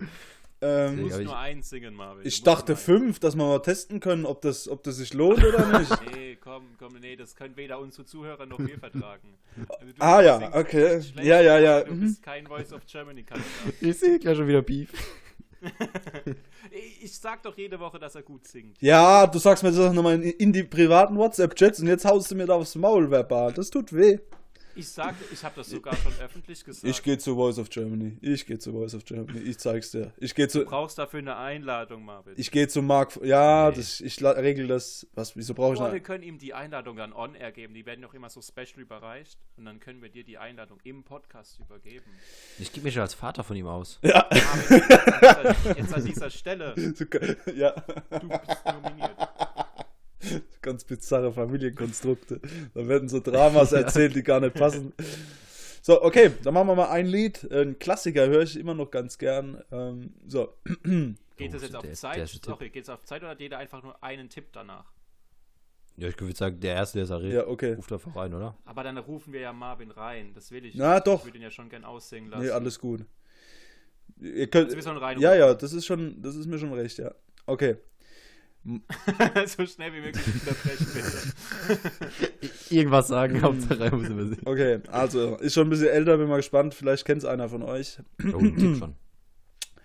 [0.63, 2.27] Ähm, du musst nur eins singen, Marvin.
[2.27, 5.79] Ich dachte fünf, dass wir mal testen können, ob das, ob das sich lohnt oder
[5.79, 6.15] nicht.
[6.15, 9.35] nee, komm, komm, nee, das können weder unsere Zuhörer noch wir vertragen.
[9.69, 11.03] Also ah ja, okay.
[11.17, 11.83] Ja, ja, ja.
[11.83, 13.51] Du bist kein Voice of Germany Kandidat.
[13.83, 14.91] Ich sehe gleich schon wieder Beef.
[17.03, 18.81] ich sag doch jede Woche, dass er gut singt.
[18.81, 22.35] Ja, du sagst mir das nochmal in, in die privaten WhatsApp-Chats und jetzt haust du
[22.35, 23.53] mir da aufs Maul verbal.
[23.53, 24.19] Das tut weh.
[24.77, 26.85] Ich sage, ich habe das sogar schon öffentlich gesagt.
[26.87, 28.19] Ich gehe zu Voice of Germany.
[28.21, 29.41] Ich gehe zu Voice of Germany.
[29.41, 30.13] Ich zeig's dir.
[30.19, 30.61] Ich gehe zu.
[30.61, 32.35] Du brauchst dafür eine Einladung, Marvin.
[32.37, 33.19] Ich gehe zu Mark.
[33.25, 33.77] Ja, nee.
[33.77, 35.07] das, ich regel das.
[35.15, 35.35] Was?
[35.35, 35.81] Wieso brauche ich?
[35.81, 37.73] Oh, wir können ihm die Einladung dann on air geben.
[37.73, 41.05] Die werden doch immer so special überreicht und dann können wir dir die Einladung im
[41.05, 42.05] Podcast übergeben.
[42.59, 43.99] Ich gebe mich schon als Vater von ihm aus.
[44.03, 44.29] Ja.
[44.31, 46.75] Marvin, jetzt an dieser Stelle.
[47.55, 47.71] Ja.
[48.11, 49.17] Du bist nominiert
[50.63, 52.41] ganz bizarre Familienkonstrukte.
[52.75, 54.93] Da werden so Dramas erzählt, die gar nicht passen.
[55.83, 57.51] So, okay, dann machen wir mal ein Lied.
[57.51, 59.63] Ein Klassiker höre ich immer noch ganz gern.
[59.71, 60.55] Ähm, so.
[61.37, 62.29] Geht es jetzt auf Zeit?
[62.29, 64.93] Sorry, geht es auf Zeit oder hat jeder einfach nur einen Tipp danach?
[65.97, 67.75] Ja, ich würde sagen, der Erste, der es errät, ja, okay.
[67.75, 68.57] ruft einfach rein, oder?
[68.67, 70.33] Aber dann rufen wir ja Marvin rein.
[70.35, 70.75] Das will ich.
[70.75, 71.07] Na, nicht.
[71.07, 71.21] doch.
[71.21, 72.45] Ich würde ihn ja schon gern aussingen lassen.
[72.45, 73.05] Nee, alles gut.
[74.19, 74.73] Ihr könnt,
[75.19, 77.15] ja, ja, das ist schon, das ist mir schon recht, ja.
[77.45, 77.77] Okay.
[79.47, 82.55] so schnell wie möglich unterbrechen, bitte.
[82.71, 84.43] Irgendwas sagen, Hauptsache müssen wir sehen.
[84.45, 87.63] Okay, also, ist schon ein bisschen älter, bin mal gespannt, vielleicht kennt es einer von
[87.63, 87.99] euch.
[88.25, 88.97] Oh, schon.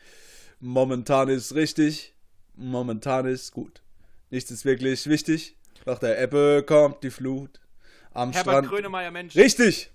[0.59, 2.13] Momentan ist richtig,
[2.55, 3.81] momentan ist gut.
[4.29, 5.55] Nichts ist wirklich wichtig.
[5.85, 7.59] Nach der Ebbe kommt die Flut.
[8.13, 8.67] Am Herbert Strand.
[8.69, 9.35] Grönemeyer, Mensch.
[9.35, 9.89] Richtig!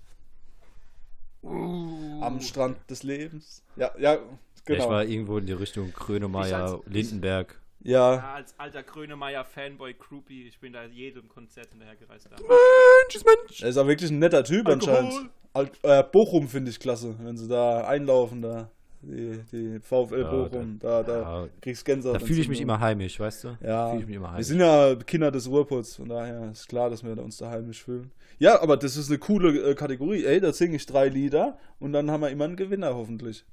[1.41, 2.21] Uh.
[2.21, 3.63] Am Strand des Lebens.
[3.77, 4.27] Ja, ja, genau.
[4.67, 7.57] Ja, ich war irgendwo in die Richtung Grönemeyer, Lindenberg.
[7.81, 8.15] Ja.
[8.15, 8.33] ja.
[8.33, 12.29] Als alter Grönemeyer-Fanboy, Groupie, ich bin da jedem Konzert hinterhergereist.
[12.31, 13.61] Mensch, ist Mensch.
[13.61, 14.95] Er ist auch wirklich ein netter Typ Alkohol.
[14.95, 15.29] anscheinend.
[15.53, 18.69] Al äh, Bochum finde ich klasse, wenn sie da einlaufen, da.
[19.01, 22.15] Die, die VfL ja, Bochum, da, da, ja, kriegst Gänsehaut.
[22.15, 23.57] Da fühle ich mich immer heimisch, weißt du?
[23.61, 27.49] Ja, wir sind ja Kinder des Ruhrpots, von daher ist klar, dass wir uns da
[27.49, 28.11] heimisch fühlen.
[28.39, 30.25] Ja, aber das ist eine coole äh, Kategorie.
[30.25, 33.45] Ey, da singe ich drei Lieder und dann haben wir immer einen Gewinner hoffentlich.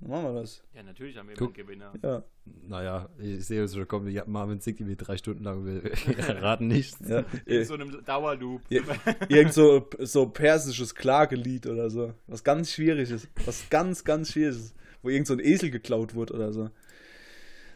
[0.00, 0.62] Machen wir das.
[0.74, 1.56] Ja, natürlich haben wir Guck.
[1.56, 1.92] einen Gewinner.
[2.02, 2.22] Ja.
[2.68, 4.08] Naja, ich sehe es schon kommen.
[4.10, 5.64] Ja, Marvin singt irgendwie drei Stunden lang.
[5.64, 5.84] Wir
[6.28, 6.98] erraten nichts.
[7.08, 7.24] Ja.
[7.46, 8.60] In so einem Dauerloop.
[8.68, 8.82] Ja,
[9.28, 12.12] irgend so, so persisches Klagelied oder so.
[12.26, 13.26] Was ganz Schwieriges.
[13.44, 14.74] Was ganz, ganz Schwieriges.
[15.02, 16.70] Wo irgend so ein Esel geklaut wird oder so.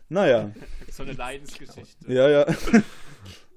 [0.08, 0.50] Naja.
[0.90, 2.12] So eine Leidensgeschichte.
[2.12, 2.46] Ja, ja.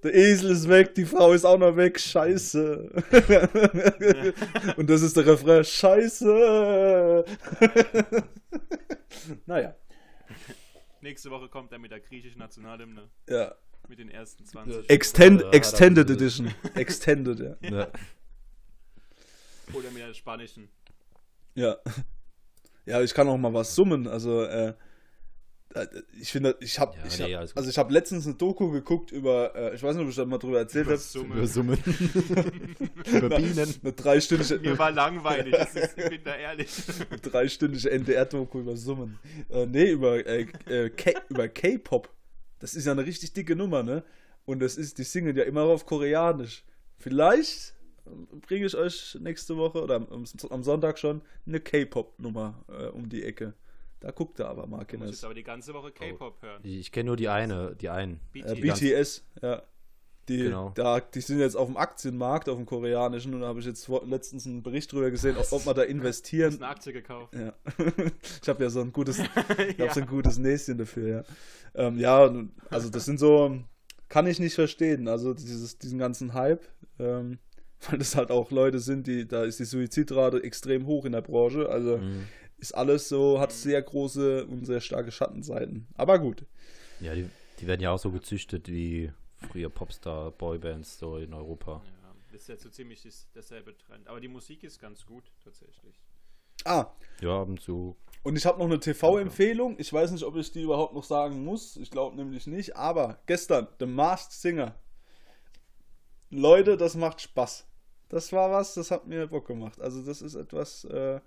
[0.03, 2.89] Der Esel ist weg, die Frau ist auch noch weg, scheiße.
[4.77, 7.23] Und das ist der Refrain, scheiße.
[9.45, 9.75] naja.
[11.01, 13.09] Nächste Woche kommt er mit der griechischen Nationalhymne.
[13.29, 13.55] Ja.
[13.87, 14.89] Mit den ersten 20.
[14.89, 16.53] Extend, ja, Extended Edition.
[16.75, 17.55] Extended, ja.
[17.61, 17.87] ja.
[19.73, 20.69] Oder mit der spanischen.
[21.55, 21.77] Ja.
[22.85, 24.07] Ja, ich kann auch mal was summen.
[24.07, 24.73] Also, äh,
[26.19, 29.11] ich finde, ich habe, ja, ich nee, hab, also ich habe letztens eine Doku geguckt
[29.11, 30.95] über, äh, ich weiß nicht, ob ich da mal drüber erzählt habe.
[30.95, 31.77] Über Summen.
[33.11, 33.75] über Bienen.
[33.81, 34.59] Eine dreistündige.
[34.59, 36.69] Mir war langweilig, ist, ich bin da ehrlich.
[37.09, 39.19] Eine dreistündige NDR-Doku über Summen.
[39.49, 40.91] Äh, nee, über, äh, äh
[41.29, 42.09] über K-Pop.
[42.59, 44.03] Das ist ja eine richtig dicke Nummer, ne?
[44.45, 46.63] Und das ist, die singen ja immer auf Koreanisch.
[46.97, 47.73] Vielleicht
[48.47, 53.23] bringe ich euch nächste Woche oder am, am Sonntag schon eine K-Pop-Nummer äh, um die
[53.23, 53.53] Ecke.
[54.03, 54.83] Da guckt er aber mal.
[54.83, 56.45] Du musst aber die ganze Woche K-Pop oh.
[56.45, 56.61] hören.
[56.63, 58.19] Ich kenne nur die eine, die einen.
[58.33, 59.63] BTS, äh, BTS ja.
[60.27, 60.71] Die, genau.
[60.75, 63.89] da, die sind jetzt auf dem Aktienmarkt, auf dem koreanischen, und da habe ich jetzt
[64.05, 66.51] letztens einen Bericht drüber gesehen, ob, ob man da investieren.
[66.51, 67.33] Du hast eine Aktie gekauft.
[67.33, 67.53] Ja.
[68.41, 69.19] ich habe ja so ein gutes,
[69.69, 69.93] ich ja.
[69.93, 71.23] so ein gutes Näschen dafür, ja.
[71.75, 72.33] Ähm, ja,
[72.69, 73.57] also das sind so,
[74.07, 76.63] kann ich nicht verstehen, also dieses, diesen ganzen Hype,
[76.99, 77.39] ähm,
[77.89, 81.21] weil das halt auch Leute sind, die, da ist die Suizidrate extrem hoch in der
[81.21, 82.27] Branche, also mhm
[82.63, 85.87] ist alles so, hat sehr große und sehr starke Schattenseiten.
[85.95, 86.45] Aber gut.
[87.01, 91.81] Ja, die, die werden ja auch so gezüchtet wie früher Popstar, Boybands so in Europa.
[91.83, 93.05] Ja, das ist ja so ziemlich
[93.35, 94.07] derselbe Trend.
[94.07, 96.01] Aber die Musik ist ganz gut, tatsächlich.
[96.63, 96.87] Ah.
[97.21, 97.97] Ja, ab und zu.
[98.23, 99.75] Und ich habe noch eine TV-Empfehlung.
[99.77, 101.75] Ich weiß nicht, ob ich die überhaupt noch sagen muss.
[101.75, 102.77] Ich glaube nämlich nicht.
[102.77, 104.75] Aber gestern, The Masked Singer.
[106.29, 107.67] Leute, das macht Spaß.
[108.07, 109.81] Das war was, das hat mir Bock gemacht.
[109.81, 111.19] Also das ist etwas, äh,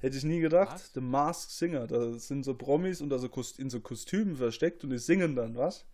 [0.00, 0.74] Hätte ich nie gedacht.
[0.74, 0.92] Was?
[0.94, 1.86] The Masked Singer.
[1.86, 3.28] Da sind so Promis und also
[3.58, 5.84] in so Kostümen versteckt und die singen dann was.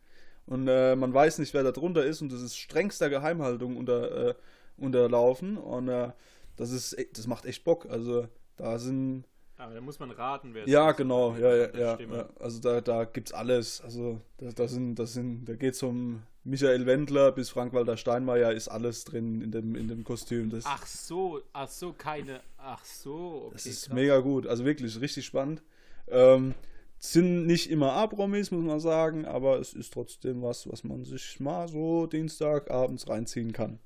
[0.46, 4.28] Und äh, man weiß nicht, wer da drunter ist und das ist strengster Geheimhaltung unter,
[4.28, 4.34] äh,
[4.76, 5.56] unterlaufen.
[5.56, 6.10] Und äh,
[6.56, 7.86] das ist, e, das macht echt Bock.
[7.86, 9.24] Also da sind.
[9.56, 10.96] Aber da muss man raten, wer es Ja, ist.
[10.96, 13.80] genau, ja, ja, ja, ja, Also da, da gibt's alles.
[13.80, 18.68] Also da, da sind, das sind, da geht's um Michael Wendler bis Frank-Walter Steinmeier ist
[18.68, 20.50] alles drin in dem, in dem Kostüm.
[20.50, 23.44] Das, ach so, ach so, keine, ach so.
[23.46, 23.94] Okay, das ist krass.
[23.94, 25.62] mega gut, also wirklich richtig spannend.
[26.08, 26.54] Ähm,
[26.98, 31.38] sind nicht immer A-Promis, muss man sagen, aber es ist trotzdem was, was man sich
[31.38, 33.78] mal so Dienstagabends reinziehen kann.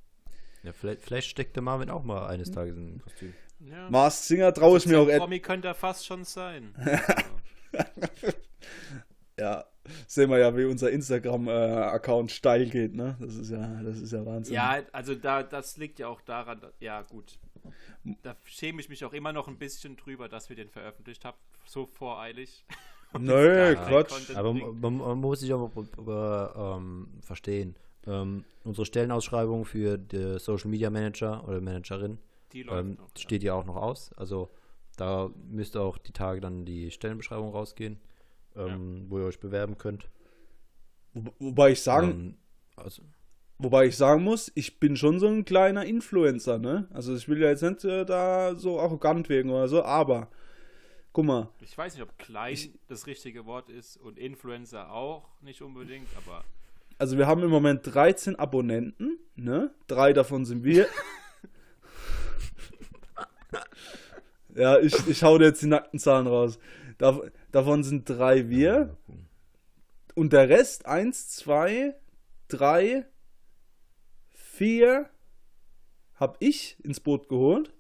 [0.63, 3.35] Ja, vielleicht, vielleicht steckt der Marvin auch mal eines Tages in ein Kostüm.
[3.61, 3.91] Ja.
[3.91, 5.09] Mars Singer traue ich mir auch.
[5.09, 6.75] Promi könnte er fast schon sein.
[9.39, 9.65] ja,
[10.07, 13.17] sehen wir ja, wie unser Instagram-Account steil geht, ne?
[13.21, 14.55] Das ist ja, das ist ja Wahnsinn.
[14.55, 17.39] Ja, also da, das liegt ja auch daran, ja gut.
[18.23, 21.37] Da schäme ich mich auch immer noch ein bisschen drüber, dass wir den veröffentlicht haben,
[21.67, 22.65] so voreilig.
[23.19, 24.37] Nö, Quatsch.
[24.37, 27.75] Aber man, man, muss sich aber ähm, verstehen.
[28.07, 32.19] Ähm, unsere Stellenausschreibung für den Social Media Manager oder Managerin
[32.55, 33.55] ähm, noch, steht ja.
[33.55, 34.13] ja auch noch aus.
[34.15, 34.51] Also
[34.97, 38.01] da müsste auch die Tage dann die Stellenbeschreibung rausgehen
[38.59, 39.11] ähm, ja.
[39.11, 40.09] wo ihr euch bewerben könnt.
[41.15, 42.37] Wo, wobei ich sagen, ähm,
[42.77, 43.03] also,
[43.59, 46.89] wobei ich sagen muss, ich bin schon so ein kleiner Influencer, ne?
[46.93, 50.29] Also ich will ja jetzt nicht äh, da so arrogant wirken oder so, aber
[51.13, 51.49] guck mal.
[51.61, 56.09] Ich weiß nicht, ob klein ich, das richtige Wort ist und Influencer auch nicht unbedingt,
[56.17, 56.45] aber.
[56.99, 59.73] Also wir haben im Moment 13 Abonnenten, ne?
[59.87, 60.87] Drei davon sind wir.
[64.55, 66.59] ja, ich, ich hau dir jetzt die nackten Zahlen raus.
[66.99, 67.21] Da,
[67.53, 68.97] davon sind drei wir.
[70.15, 71.95] Und der Rest, eins, zwei,
[72.49, 73.07] drei,
[74.31, 75.09] vier,
[76.17, 77.73] hab ich ins Boot geholt.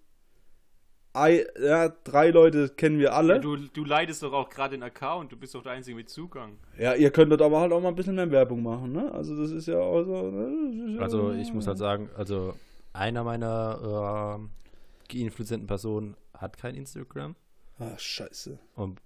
[1.16, 3.34] I, ja, drei Leute kennen wir alle.
[3.34, 6.08] Ja, du, du leidest doch auch gerade den Account, du bist doch der Einzige mit
[6.08, 6.58] Zugang.
[6.78, 9.10] Ja, ihr könntet aber halt auch mal ein bisschen mehr Werbung machen, ne?
[9.12, 10.30] Also das ist ja auch so.
[10.30, 11.00] Ne?
[11.00, 12.54] Also ich muss halt sagen, also
[12.92, 14.67] einer meiner äh,
[15.08, 17.36] geinfluenzten Personen hat kein Instagram.
[17.78, 18.58] Ah, scheiße.
[18.74, 19.00] Und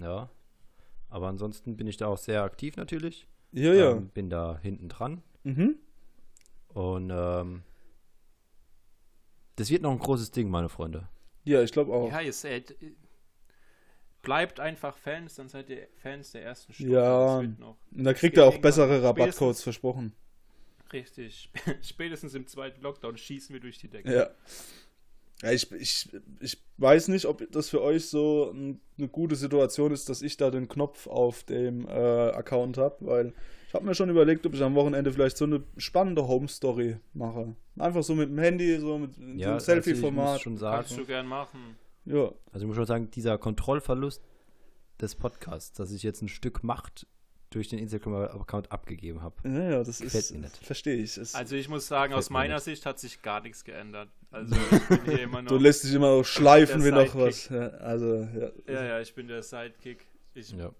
[0.00, 0.28] ja.
[1.10, 3.26] Aber ansonsten bin ich da auch sehr aktiv natürlich.
[3.52, 3.92] Ja, ja.
[3.92, 5.22] Ähm, bin da hinten dran.
[5.44, 5.76] Mhm.
[6.68, 7.62] Und ähm,
[9.56, 11.08] das wird noch ein großes Ding, meine Freunde.
[11.44, 12.10] Ja, ich glaube auch.
[12.10, 12.76] Ja, ihr seid,
[14.22, 16.92] bleibt einfach Fans, dann seid ihr Fans der ersten Stunde.
[16.92, 17.56] Ja, und
[17.90, 20.12] da kriegt ihr auch bessere Rabattcodes versprochen.
[20.92, 21.50] Richtig.
[21.82, 24.12] Spätestens im zweiten Lockdown schießen wir durch die Decke.
[24.12, 24.30] Ja.
[25.42, 26.08] Ja, ich, ich,
[26.40, 30.50] ich weiß nicht, ob das für euch so eine gute Situation ist, dass ich da
[30.50, 33.32] den Knopf auf dem äh, Account habe, weil
[33.68, 37.54] ich habe mir schon überlegt, ob ich am Wochenende vielleicht so eine spannende Home-Story mache.
[37.76, 40.46] Einfach so mit dem Handy, so mit ja, so einem Selfie-Format.
[40.46, 41.76] Also Kannst du gern machen.
[42.04, 42.32] Ja.
[42.50, 44.24] Also ich muss schon sagen, dieser Kontrollverlust
[45.00, 47.06] des Podcasts, dass ich jetzt ein Stück Macht
[47.50, 49.36] durch den Instagram-Account abgegeben habe.
[49.44, 50.34] Ja, ja, das ist.
[50.62, 51.16] Verstehe ich.
[51.16, 54.08] Es also ich muss sagen, aus meiner Sicht hat sich gar nichts geändert.
[54.30, 55.48] Also ich bin hier immer noch.
[55.48, 57.48] Du lässt dich immer noch schleifen wie noch was.
[57.48, 58.50] Ja, also, ja.
[58.66, 60.06] ja, ja, ich bin der Sidekick.
[60.34, 60.70] Ich, ja.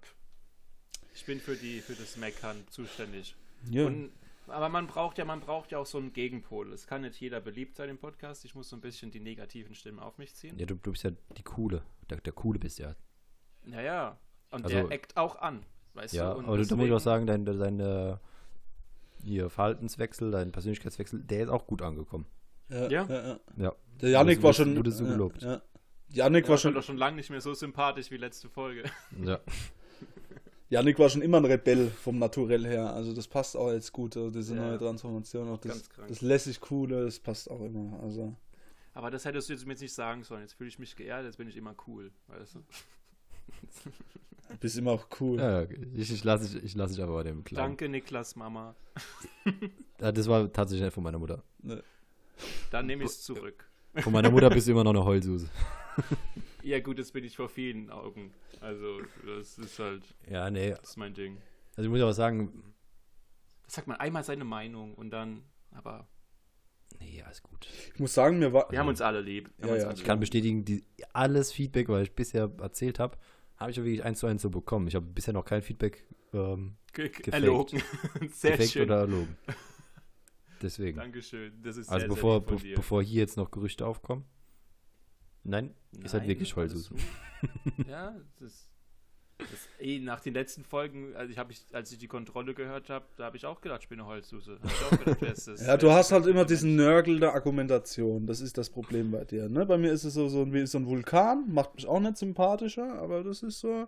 [1.15, 3.35] ich bin für die für das Meckern zuständig.
[3.69, 3.85] Ja.
[3.87, 4.11] Und,
[4.47, 6.71] aber man braucht ja, man braucht ja auch so einen Gegenpol.
[6.71, 8.45] Es kann nicht jeder beliebt sein im Podcast.
[8.45, 10.57] Ich muss so ein bisschen die negativen Stimmen auf mich ziehen.
[10.57, 11.83] Ja, du, du bist ja die coole.
[12.09, 12.95] Der, der coole bist ja.
[13.65, 14.19] Ja, ja.
[14.51, 15.65] Und also, der eckt auch an.
[15.93, 16.41] Weißt ja, du?
[16.41, 18.17] aber deswegen, da muss ich auch sagen, dein, dein äh,
[19.23, 22.25] ihr Verhaltenswechsel, dein Persönlichkeitswechsel, der ist auch gut angekommen.
[22.69, 22.87] Ja.
[22.87, 23.05] Ja.
[23.07, 23.75] ja, ja.
[24.01, 24.75] Der Janik war schon.
[24.77, 25.41] Wurde so gelobt.
[25.41, 25.61] Ja,
[26.09, 26.73] Janik war schon.
[26.73, 28.83] doch schon lange nicht mehr so sympathisch wie letzte Folge.
[29.23, 29.39] Ja.
[30.69, 32.93] Janik war schon immer ein Rebell vom Naturell her.
[32.93, 35.49] Also das passt auch jetzt gut, also diese neue Transformation.
[35.49, 37.99] Auch das, das lässig coole, das passt auch immer.
[38.03, 38.35] Also.
[38.93, 40.41] Aber das hättest du jetzt mir jetzt nicht sagen sollen.
[40.41, 42.59] Jetzt fühle ich mich geehrt, jetzt bin ich immer cool, weißt du?
[44.49, 45.39] Du bist immer auch cool.
[45.39, 47.67] Ja, ich, ich lasse ich, ich lass dich aber bei dem klar.
[47.67, 48.75] Danke, Niklas, Mama.
[49.97, 51.43] das war tatsächlich nicht von meiner Mutter.
[51.61, 51.83] Ne.
[52.71, 53.69] Dann nehme ich es zurück.
[53.95, 55.49] Von meiner Mutter bist du immer noch eine Heulsuse.
[56.63, 58.33] ja, gut, das bin ich vor vielen Augen.
[58.61, 60.03] Also, das ist halt.
[60.29, 60.71] Ja, nee.
[60.71, 61.37] Das ist mein Ding.
[61.75, 62.63] Also, ich muss aber sagen.
[63.65, 66.07] Das sagt man einmal seine Meinung und dann, aber.
[66.99, 67.67] Nee, alles gut.
[67.93, 68.71] Ich muss sagen, mir war.
[68.71, 69.51] Wir haben uns alle lieb.
[69.59, 70.83] Ja, ja, ich kann bestätigen, die,
[71.13, 73.17] alles Feedback, was ich bisher erzählt habe,
[73.59, 74.87] habe ich wirklich eins zu eins so bekommen.
[74.87, 76.77] Ich habe bisher noch kein Feedback ähm,
[77.31, 77.81] erlogen.
[78.31, 78.83] Sehr gefaked schön.
[78.83, 79.37] oder erlogen.
[80.61, 80.97] Deswegen.
[80.97, 81.61] Dankeschön.
[81.61, 84.25] Das ist also sehr, bevor, sehr be bevor hier jetzt noch Gerüchte aufkommen.
[85.43, 86.93] Nein, Nein ist halt wirklich Heulsuse.
[87.87, 88.68] ja, das ist
[89.39, 93.05] das, ey, nach den letzten Folgen, also ich ich, als ich die Kontrolle gehört habe,
[93.17, 94.59] da habe ich auch gedacht, ich bin eine Holzsuse.
[95.65, 98.27] ja, du hast halt immer diesen Nörgel der Argumentation.
[98.27, 99.49] Das ist das Problem bei dir.
[99.49, 99.65] Ne?
[99.65, 102.99] Bei mir ist es so, so, wie so ein Vulkan, macht mich auch nicht sympathischer,
[102.99, 103.87] aber das ist so,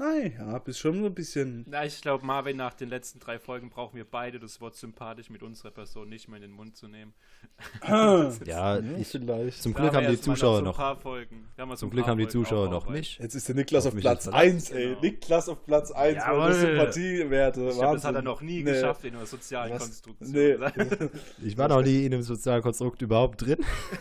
[0.00, 1.66] Nein, ja, bist schon so ein bisschen.
[1.68, 5.28] Na, ich glaube, Marvin, nach den letzten drei Folgen brauchen wir beide das Wort sympathisch
[5.28, 7.12] mit unserer Person nicht mehr in den Mund zu nehmen.
[8.46, 9.62] Ja, ich, vielleicht.
[9.62, 10.78] Zum Glück haben die Zuschauer noch.
[11.76, 13.18] Zum Glück haben die Zuschauer noch mich.
[13.18, 14.89] Jetzt ist der Niklas auf, auf Platz 1, ey.
[14.90, 15.00] Genau.
[15.00, 16.52] Niklas auf Platz 1, Jawohl.
[16.52, 17.68] Sympathiewerte.
[17.68, 18.72] Ich glaub, das hat er noch nie nee.
[18.72, 19.82] geschafft in einer sozialen Was?
[19.82, 20.32] Konstruktion.
[20.32, 20.56] Nee.
[21.44, 23.58] ich war noch nie in einem sozialen Konstrukt überhaupt drin.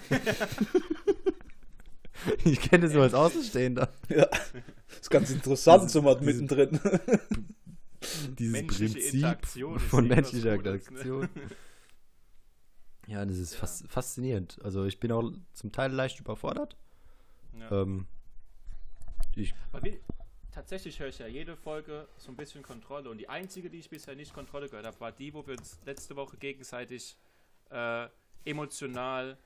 [2.45, 3.89] ich kenne es nur als Außenstehender.
[4.09, 4.27] Ja.
[4.89, 6.79] ist ganz interessant, so mal mittendrin.
[8.37, 10.55] Dieses Menschliche Prinzip von menschlicher ne?
[10.55, 11.29] Interaktion.
[13.07, 13.59] Ja, das ist ja.
[13.59, 14.59] Fas faszinierend.
[14.63, 16.77] Also ich bin auch zum Teil leicht überfordert.
[17.59, 17.81] Ja.
[17.81, 18.05] Ähm,
[19.35, 19.53] ich
[20.59, 23.09] tatsächlich höre ich ja jede Folge so ein bisschen Kontrolle.
[23.09, 25.79] Und die einzige, die ich bisher nicht Kontrolle gehört habe, war die, wo wir uns
[25.85, 27.15] letzte Woche gegenseitig
[27.71, 28.07] äh,
[28.43, 29.37] emotional,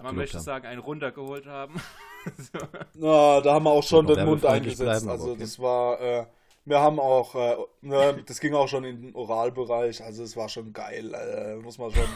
[0.00, 0.44] man möchte haben.
[0.44, 1.80] sagen, einen runtergeholt haben.
[2.38, 2.58] so.
[2.94, 5.08] Na, da haben wir auch schon den Mund eingesetzt.
[5.08, 5.40] Also okay.
[5.40, 6.00] das war...
[6.00, 6.26] Äh,
[6.64, 10.48] wir haben auch, äh, ne, das ging auch schon in den Oralbereich, also es war
[10.48, 12.06] schon geil, äh, muss man schon,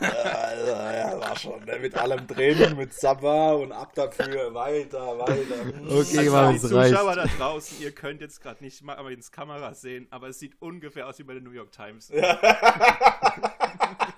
[0.00, 5.60] äh, ja, war schon, ne, mit allem Training, mit Sabba und ab dafür, weiter, weiter.
[5.88, 10.06] Okay, also, die Zuschauer da draußen, ihr könnt jetzt gerade nicht mal ins Kamera sehen,
[10.10, 12.10] aber es sieht ungefähr aus wie bei der New York Times.
[12.10, 12.38] Ja.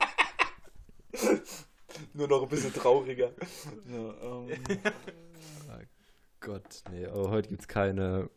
[2.13, 3.31] Nur noch ein bisschen trauriger.
[3.89, 3.99] Ja,
[4.29, 4.51] um.
[4.51, 4.61] Ähm.
[4.69, 5.81] oh
[6.41, 8.29] Gott, nee, aber heute gibt es keine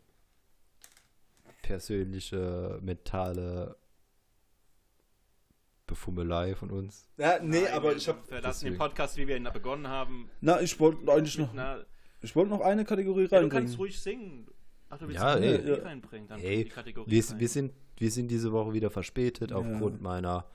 [1.68, 3.76] persönliche, mentale
[5.86, 7.10] Befummelei von uns.
[7.18, 8.20] Ja, nee, Nein, aber ich habe.
[8.26, 10.30] Verlassen den Podcast, wie wir ihn begonnen haben.
[10.40, 11.54] Na, ich wollte eigentlich noch.
[12.22, 13.50] ich wollte noch eine Kategorie ja, reinbringen.
[13.50, 14.46] Du kannst ruhig singen.
[14.88, 15.82] Ach, du willst ja, ey, ja.
[15.82, 16.26] reinbringen.
[16.26, 19.56] Dann ey, die Kategorie wir, wir, sind, wir sind diese Woche wieder verspätet ja.
[19.58, 20.46] aufgrund meiner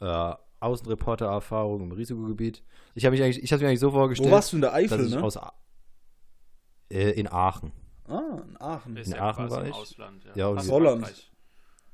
[0.00, 2.62] äh, Außenreporter-Erfahrung im Risikogebiet.
[2.94, 4.30] Ich habe mich eigentlich, ich habe mir eigentlich so vorgestellt.
[4.30, 5.22] Wo warst du in der Eifel, ne?
[5.22, 5.38] Aus,
[6.90, 7.72] äh, in Aachen.
[8.12, 8.96] Ah, in Aachen.
[8.96, 9.74] Ist in ja Aachen war ich.
[9.74, 10.32] Ausland, ja.
[10.34, 11.30] ja und Holland.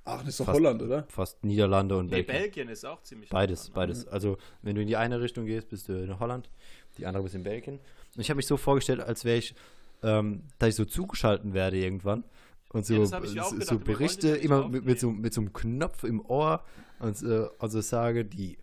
[0.05, 1.05] Aachen ist doch fast, Holland, oder?
[1.09, 2.43] Fast Niederlande und nee, Belgien.
[2.43, 4.07] Belgien ist auch ziemlich Beides, Holland, beides.
[4.07, 4.13] Ne?
[4.13, 6.51] Also, wenn du in die eine Richtung gehst, bist du in Holland,
[6.97, 7.79] die andere bist in Belgien.
[8.15, 9.55] Und ich habe mich so vorgestellt, als wäre ich,
[10.03, 12.25] ähm, dass ich so zugeschalten werde irgendwann.
[12.71, 16.25] Und so, ja, so, so Berichte immer mit, mit, so, mit so einem Knopf im
[16.25, 16.65] Ohr
[16.99, 18.59] und äh, also sage, die,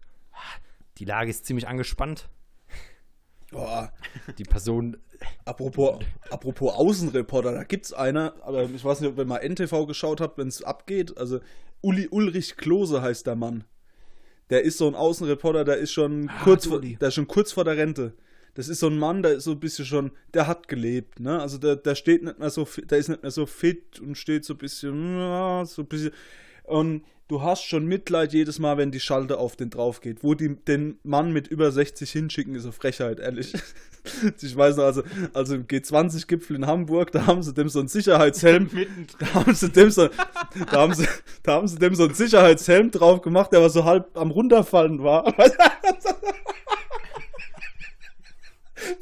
[0.98, 2.30] die Lage ist ziemlich angespannt.
[3.52, 3.92] Boah.
[4.38, 4.98] Die Person.
[5.46, 6.00] Apropos,
[6.30, 10.38] apropos Außenreporter, da gibt's einer, aber ich weiß nicht, ob ihr mal NTV geschaut habt,
[10.38, 11.18] wenn es abgeht.
[11.18, 11.40] Also
[11.82, 13.64] Uli Ulrich Klose heißt der Mann.
[14.50, 17.52] Der ist so ein Außenreporter, der ist schon ah, kurz vor, der ist schon kurz
[17.52, 18.14] vor der Rente.
[18.54, 21.42] Das ist so ein Mann, der ist so ein bisschen schon, der hat gelebt, ne?
[21.42, 24.46] Also der, der steht nicht mehr so, der ist nicht mehr so fit und steht
[24.46, 26.12] so ein bisschen, so ein bisschen.
[26.64, 30.24] Und du hast schon Mitleid jedes Mal, wenn die Schalte auf den drauf geht.
[30.24, 33.54] Wo die den Mann mit über 60 hinschicken, ist eine Frechheit, ehrlich.
[34.42, 35.04] ich weiß noch, also,
[35.34, 38.70] also im G20-Gipfel in Hamburg, da haben sie dem so einen Sicherheitshelm,
[39.20, 40.10] da haben sie dem so,
[40.72, 41.08] da haben sie,
[41.44, 45.04] da haben sie dem so einen Sicherheitshelm drauf gemacht, der aber so halb am runterfallen
[45.04, 45.24] war.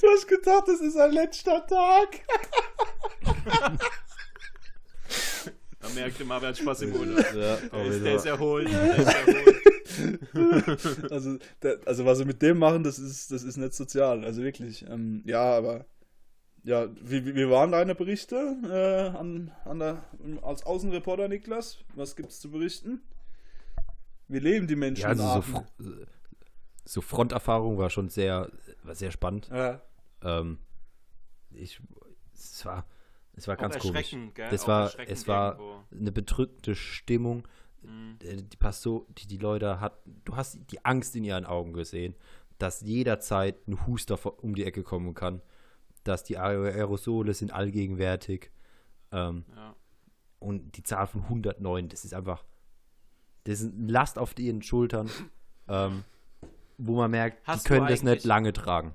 [0.01, 2.21] du hast gedacht, das ist ein letzter Tag.
[5.83, 7.25] Da merkte man, wer hat Spaß im Urlaub.
[7.35, 8.71] Ja, der, ist, der ist erholt.
[8.71, 9.27] Der ist
[10.33, 11.11] erholt.
[11.11, 14.23] also, der, also, was sie mit dem machen, das ist, das ist nicht sozial.
[14.23, 14.85] Also wirklich.
[14.87, 15.85] Ähm, ja, aber.
[16.65, 20.03] Ja, wie, wie waren deine Berichte äh, an, an der,
[20.43, 21.79] als Außenreporter, Niklas?
[21.93, 23.01] Was gibt es zu berichten?
[24.29, 25.01] Wie leben die Menschen?
[25.01, 25.43] Ja, also
[25.77, 25.93] so,
[26.85, 28.49] so, Fronterfahrung war schon sehr,
[28.81, 29.49] war sehr spannend.
[29.49, 29.81] Ja.
[30.21, 30.59] Ähm,
[31.51, 31.81] ich,
[32.33, 32.85] es war,
[33.35, 34.15] es war ganz komisch.
[34.33, 34.49] Gell?
[34.49, 35.83] Das war, es war irgendwo.
[35.91, 37.47] eine bedrückte Stimmung.
[37.81, 38.17] Mhm.
[38.21, 38.57] Äh, die,
[39.17, 42.15] die die Leute hat, du hast die Angst in ihren Augen gesehen,
[42.59, 45.41] dass jederzeit ein Huster um die Ecke kommen kann,
[46.03, 48.51] dass die Aerosole sind allgegenwärtig.
[49.11, 49.75] Ähm, ja.
[50.39, 52.43] Und die Zahl von 109, das ist einfach,
[53.45, 55.09] das ist eine Last auf ihren Schultern,
[55.67, 56.03] ähm,
[56.77, 58.93] wo man merkt, Hast die können das nicht lange tragen.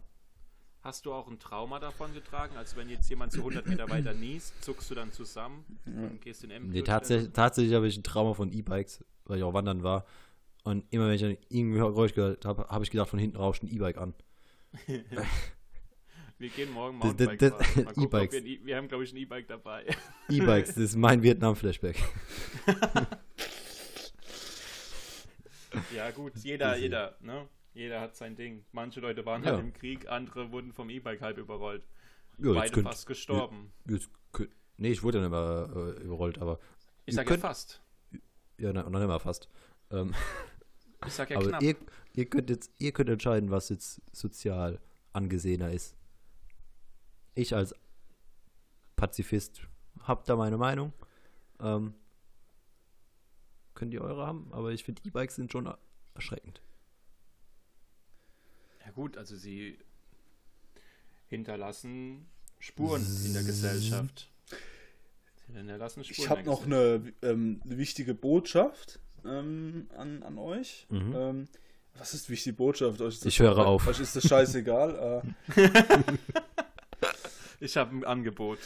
[0.89, 2.57] Hast du auch ein Trauma davon getragen?
[2.57, 6.45] Also wenn jetzt jemand zu 100 Meter weiter niest, zuckst du dann zusammen und gehst
[6.45, 6.70] in M.
[6.70, 10.07] Nee, tatsächlich, tatsächlich habe ich ein Trauma von E-Bikes, weil ich auch wandern war.
[10.64, 13.68] Und immer wenn ich irgendwie Geräusch gehört habe, habe ich gedacht, von hinten rauscht ein
[13.68, 14.14] E-Bike an.
[16.39, 18.43] wir gehen morgen Mountainbike das, das, das, E-Bikes.
[18.43, 19.84] Wir, wir, haben, glaube ich, ein E-Bike dabei.
[20.30, 22.03] E-Bikes, das ist mein Vietnam-Flashback.
[25.95, 27.47] ja gut, jeder, jeder, ne?
[27.79, 28.64] Jeder hat sein Ding.
[28.72, 29.53] Manche Leute waren ja.
[29.53, 31.87] halt im Krieg, andere wurden vom E-Bike halb überrollt.
[32.39, 33.72] Ja, Beide könnt, fast gestorben.
[33.89, 36.59] Jetzt, jetzt, nee, ich wurde dann immer äh, überrollt, aber.
[37.07, 37.81] Ich sag könnt, ja fast.
[38.59, 39.49] Ja, noch nicht mal fast.
[39.93, 40.12] Ähm,
[41.07, 41.62] ich sag ja aber knapp.
[41.62, 41.76] Ihr,
[42.14, 44.81] ihr, könnt jetzt, ihr könnt entscheiden, was jetzt sozial
[45.12, 45.97] angesehener ist.
[47.37, 47.76] Ich als
[48.97, 49.62] Pazifist
[50.03, 50.93] hab da meine Meinung.
[51.61, 51.95] Ähm,
[53.74, 55.72] könnt ihr eure haben, aber ich finde E-Bikes sind schon
[56.14, 56.61] erschreckend.
[58.89, 59.76] Ja gut, also sie
[61.26, 62.24] hinterlassen
[62.59, 64.30] Spuren in der Gesellschaft.
[65.47, 70.86] Sie hinterlassen Spuren ich habe noch eine, ähm, eine, wichtige Botschaft ähm, an, an euch.
[70.89, 71.14] Mhm.
[71.14, 71.49] Ähm,
[71.99, 72.99] was ist wichtige Botschaft?
[73.26, 73.86] ich höre auf.
[73.86, 75.22] Euch ist das scheißegal.
[75.55, 75.68] äh,
[77.61, 78.59] Ich habe ein Angebot.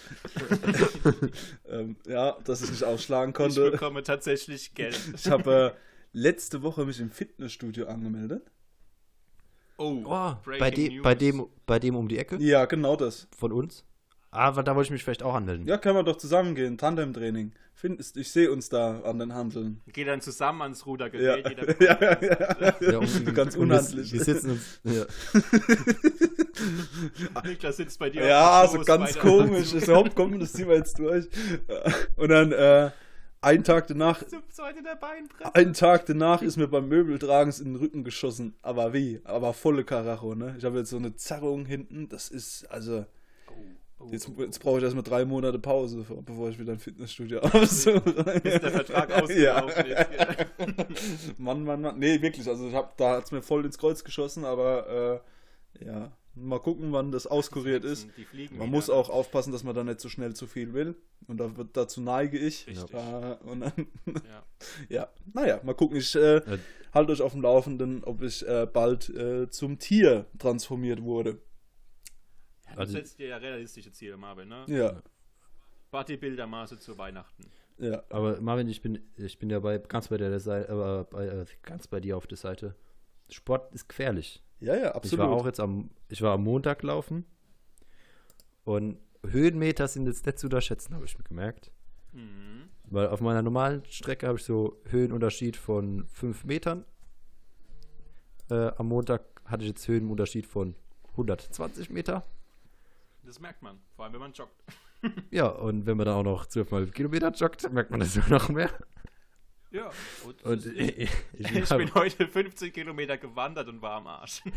[1.69, 3.65] ähm, ja, dass ich nicht ausschlagen konnte.
[3.65, 5.01] Ich bekomme tatsächlich Geld.
[5.17, 5.79] Ich habe äh,
[6.13, 8.53] letzte Woche mich im Fitnessstudio angemeldet.
[9.77, 12.37] Oh, oh bei, de bei, dem, bei dem um die Ecke?
[12.41, 13.29] Ja, genau das.
[13.37, 13.85] Von uns?
[14.31, 15.67] Aber da wollte ich mich vielleicht auch anmelden.
[15.67, 17.53] Ja, können wir doch zusammen gehen, Tandem-Training.
[18.15, 19.81] Ich sehe uns da an den Handeln.
[19.89, 21.45] Geh dann zusammen ans Rudergerät.
[21.81, 22.99] Ja, ja, ja, ja, ja.
[23.27, 24.13] um, Ganz unhandlich.
[24.13, 24.81] Wir, sitzen uns.
[24.85, 25.05] Ja.
[27.45, 28.25] Niklas sitzt bei dir.
[28.25, 29.69] Ja, so ganz komisch.
[29.69, 31.29] So, komm, das ziehen wir jetzt durch.
[32.17, 32.91] Und dann, äh,
[33.43, 34.23] einen Tag danach.
[35.53, 38.55] Einen Tag danach ist mir beim Möbeltragen in den Rücken geschossen.
[38.63, 39.21] Aber wie?
[39.25, 40.55] Aber volle Karacho, ne?
[40.59, 42.09] Ich habe jetzt so eine Zerrung hinten.
[42.09, 43.05] Das ist, also.
[44.11, 48.01] Jetzt, jetzt brauche ich erstmal drei Monate Pause, bevor ich wieder ein Fitnessstudio aufsuche.
[48.41, 50.01] Bis der Vertrag ausgelaufen ja.
[50.01, 51.39] ist.
[51.39, 51.99] Mann, Mann, Mann.
[51.99, 52.49] Nee, wirklich.
[52.49, 55.23] Also ich hab, da hat es mir voll ins Kreuz geschossen, aber
[55.79, 56.13] äh, ja.
[56.35, 58.09] Mal gucken, wann das auskuriert ist.
[58.53, 60.97] Man muss auch aufpassen, dass man da nicht so schnell zu viel will.
[61.27, 62.67] Und da, dazu neige ich.
[62.69, 63.73] Äh, und dann,
[64.07, 64.43] ja.
[64.89, 65.09] ja.
[65.35, 65.99] naja, mal gucken.
[65.99, 66.41] Ich äh,
[66.95, 71.35] halte euch auf dem Laufenden, ob ich äh, bald äh, zum Tier transformiert wurde.
[72.73, 74.65] Du also, setzt dir ja realistische Ziele, Marvin, ne?
[74.69, 75.03] Ja.
[75.93, 77.45] Bodybuilder-Maße zu Weihnachten.
[77.79, 78.03] Ja.
[78.09, 81.45] Aber Marvin, ich bin, ich bin ja bei, ganz bei der Seite, aber bei, äh,
[81.63, 82.75] ganz bei dir auf der Seite.
[83.29, 84.43] Sport ist gefährlich.
[84.63, 85.13] Ja, ja, absolut.
[85.13, 87.25] Ich war auch jetzt am, ich war am Montag laufen
[88.65, 91.73] und Höhenmeter sind jetzt nicht zu unterschätzen, habe ich mir gemerkt.
[92.13, 92.69] Mhm.
[92.85, 96.85] Weil auf meiner normalen Strecke habe ich so Höhenunterschied von 5 Metern.
[98.51, 100.77] Äh, am Montag hatte ich jetzt Höhenunterschied von
[101.13, 102.25] 120 Meter.
[103.25, 104.55] Das merkt man, vor allem wenn man joggt.
[105.31, 108.49] ja, und wenn man dann auch noch 12 mal Kilometer joggt, merkt man das noch
[108.49, 108.71] mehr.
[109.73, 109.91] Ja,
[110.27, 114.43] und, und ich, ich, ich bin heute 50 Kilometer gewandert und war am Arsch.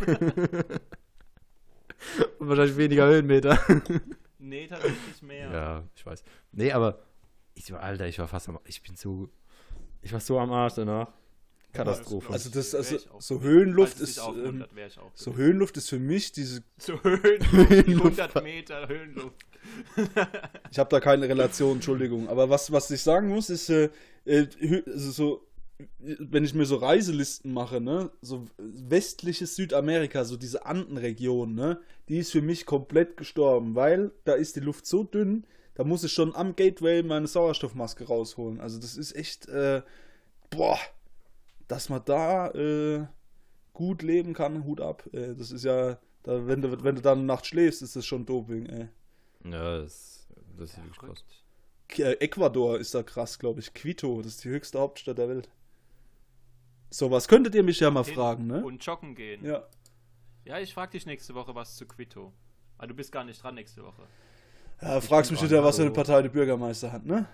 [2.37, 3.57] und wahrscheinlich weniger Höhenmeter.
[4.39, 5.51] nee, tatsächlich mehr.
[5.51, 6.21] Ja, ich weiß.
[6.51, 6.99] Nee, aber
[7.53, 9.29] ich war, Alter, ich war fast am Ich bin so.
[10.01, 11.13] Ich war so am Arsch danach.
[11.75, 12.31] Katastrophe.
[12.31, 14.65] Also das, also so Höhenluft ist ähm,
[15.13, 19.45] so Höhenluft ist für mich diese so Höhenluft, 100 Meter Höhenluft.
[20.71, 22.27] ich habe da keine Relation, Entschuldigung.
[22.29, 23.89] Aber was was ich sagen muss ist äh,
[24.25, 24.47] äh
[24.87, 25.47] also so
[25.99, 32.19] wenn ich mir so Reiselisten mache, ne, so westliches Südamerika, so diese Andenregion, ne, die
[32.19, 35.45] ist für mich komplett gestorben, weil da ist die Luft so dünn,
[35.75, 38.61] da muss ich schon am Gateway meine Sauerstoffmaske rausholen.
[38.61, 39.81] Also das ist echt, äh,
[40.49, 40.79] boah,
[41.67, 43.05] dass man da äh,
[43.73, 45.03] gut leben kann, Hut ab.
[45.13, 48.25] Äh, das ist ja, da, wenn, du, wenn du dann Nacht schläfst, ist das schon
[48.25, 48.87] Doping, ey.
[49.43, 51.23] Ja, das, das ist wirklich krass.
[51.97, 53.73] Äh, Ecuador ist da krass, glaube ich.
[53.73, 55.49] Quito, das ist die höchste Hauptstadt der Welt.
[56.89, 58.63] So, was könntet ihr mich ja mal Hin fragen, ne?
[58.63, 59.43] Und joggen gehen.
[59.45, 59.67] Ja.
[60.45, 62.31] Ja, ich frag dich nächste Woche was zu Quito.
[62.77, 64.03] Aber du bist gar nicht dran nächste Woche.
[64.81, 67.27] Ja, fragst mich wieder, was für eine Partei der Bürgermeister hat, ne?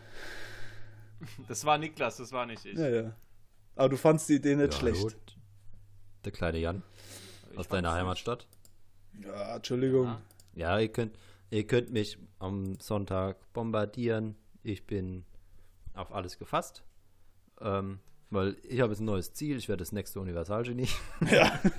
[1.48, 2.78] Das war Niklas, das war nicht ich.
[2.78, 3.16] Ja, ja.
[3.76, 5.02] Aber du fandst die Idee nicht ja, schlecht.
[5.02, 5.38] Gut.
[6.26, 6.84] Der kleine Jan.
[7.52, 8.48] Ich aus deiner Heimatstadt.
[9.24, 10.06] Ja, Entschuldigung.
[10.06, 10.22] Ja.
[10.54, 11.18] ja, ihr könnt,
[11.50, 14.36] ihr könnt mich am Sonntag bombardieren.
[14.64, 15.26] Ich bin
[15.94, 16.84] auf alles gefasst.
[17.60, 18.00] Ähm,
[18.30, 19.58] weil ich habe jetzt ein neues Ziel.
[19.58, 20.88] Ich werde das nächste Universalgenie.
[21.30, 21.60] Ja.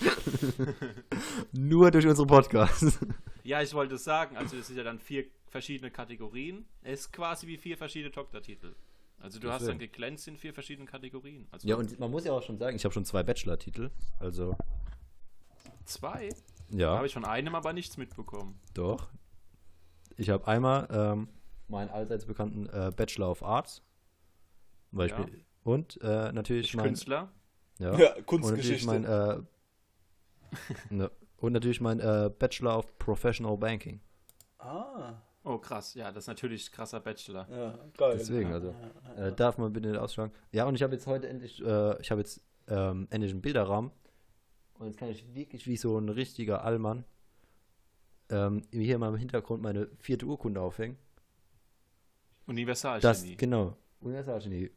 [1.52, 2.98] Nur durch unsere Podcasts.
[3.42, 6.66] Ja, ich wollte sagen, also es sind ja dann vier verschiedene Kategorien.
[6.82, 8.74] Es ist quasi wie vier verschiedene Doktortitel.
[9.20, 11.46] Also du hast dann geglänzt in vier verschiedenen Kategorien.
[11.50, 13.90] Also ja, und man muss ja auch schon sagen, ich habe schon zwei Bachelor-Titel.
[14.18, 14.56] Also.
[15.84, 16.30] Zwei?
[16.70, 16.96] Ja.
[16.96, 18.58] Habe ich von einem aber nichts mitbekommen.
[18.74, 19.08] Doch.
[20.16, 21.28] Ich habe einmal ähm,
[21.68, 23.82] meinen allseits bekannten äh, Bachelor of Arts.
[24.90, 25.26] Weil ja.
[25.64, 27.30] und äh, natürlich ich mein Künstler.
[27.78, 28.88] Ja, ja Kunstgeschichte.
[28.90, 29.42] Und natürlich mein,
[30.90, 34.00] äh, ne, und natürlich mein äh, Bachelor of Professional Banking.
[34.58, 35.14] Ah.
[35.42, 35.94] Oh, krass.
[35.94, 37.48] Ja, das ist natürlich krasser Bachelor.
[37.50, 38.16] Ja, geil.
[38.18, 38.74] Deswegen, also,
[39.16, 40.32] äh, darf man bitte nicht ausschlagen.
[40.52, 43.90] Ja, und ich habe jetzt heute endlich, äh, ich habe jetzt ähm, endlich einen Bilderrahmen.
[44.78, 47.04] Und jetzt kann ich wirklich wie so ein richtiger Allmann
[48.30, 50.96] ähm, hier mal im Hintergrund meine vierte Urkunde aufhängen.
[52.46, 53.02] Universalgenie.
[53.02, 54.70] Das, genau, Universalgenie.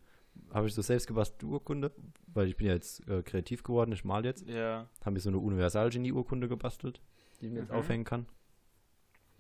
[0.52, 1.92] Habe ich so selbst gebastelte Urkunde,
[2.28, 4.48] weil ich bin ja jetzt äh, kreativ geworden, ich mal jetzt.
[4.48, 4.88] Ja.
[5.06, 7.02] Habe ich so eine Universalgenie-Urkunde gebastelt,
[7.40, 7.68] die ich mir mhm.
[7.68, 8.26] jetzt aufhängen kann.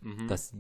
[0.01, 0.28] Mhm.
[0.28, 0.53] Das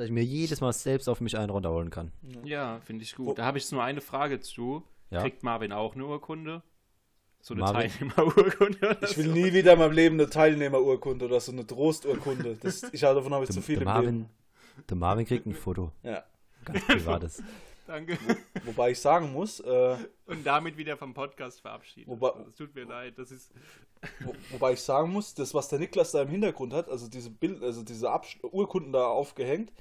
[0.00, 2.10] dass ich mir jedes Mal selbst auf mich einen runterholen kann.
[2.42, 3.38] Ja, finde ich gut.
[3.38, 4.82] Da habe ich nur eine Frage zu.
[5.10, 5.20] Ja?
[5.20, 6.62] Kriegt Marvin auch eine Urkunde?
[7.42, 7.90] So eine Marvin?
[7.90, 8.96] Teilnehmerurkunde?
[9.02, 9.32] Ich will so.
[9.32, 12.56] nie wieder in meinem Leben eine Teilnehmerurkunde oder so eine Trosturkunde.
[12.62, 14.30] Das, ich habe davon habe ich zu viel der im Marvin, Leben.
[14.88, 15.92] Der Marvin kriegt ein Foto.
[16.02, 16.24] Ja.
[16.64, 17.42] Ganz privates.
[17.90, 18.16] Danke.
[18.24, 19.58] Wo, wobei ich sagen muss.
[19.58, 22.08] Äh, Und damit wieder vom Podcast verabschieden.
[22.08, 23.50] Wobei, es tut mir leid, das ist.
[24.20, 27.30] Wo, wobei ich sagen muss, das, was der Niklas da im Hintergrund hat, also diese
[27.30, 29.72] Bild, also diese Abs Urkunden da aufgehängt,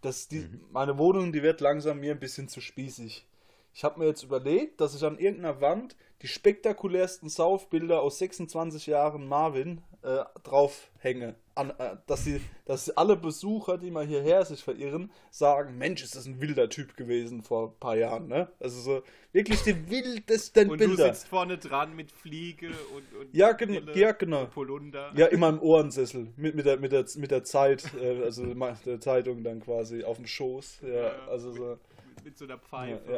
[0.00, 0.64] dass die, mhm.
[0.70, 3.26] meine Wohnung, die wird langsam mir ein bisschen zu spießig.
[3.74, 8.86] Ich habe mir jetzt überlegt, dass ich an irgendeiner Wand die spektakulärsten Saufbilder aus 26
[8.86, 11.34] Jahren Marvin äh, draufhänge.
[11.54, 16.16] An, äh, dass, sie, dass alle Besucher, die mal hierher sich verirren, sagen, Mensch, ist
[16.16, 18.50] das ein wilder Typ gewesen vor ein paar Jahren, ne?
[18.58, 20.92] Also so wirklich die wildesten und Bilder.
[20.92, 24.46] Und du sitzt vorne dran mit Fliege und, und ja, gen Brille, ja, genau.
[24.46, 25.12] Polunder.
[25.14, 28.46] Ja, immer im Ohrensessel mit, mit, der, mit, der, mit der Zeit, äh, also
[28.86, 30.80] der Zeitung dann quasi auf dem Schoß.
[30.82, 31.78] Ja, ja also so.
[32.16, 33.02] Mit, mit so einer Pfeife.
[33.06, 33.14] Ja,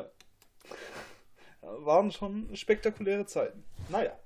[1.62, 1.84] ja.
[1.84, 3.64] Waren schon spektakuläre Zeiten.
[3.88, 4.18] Naja.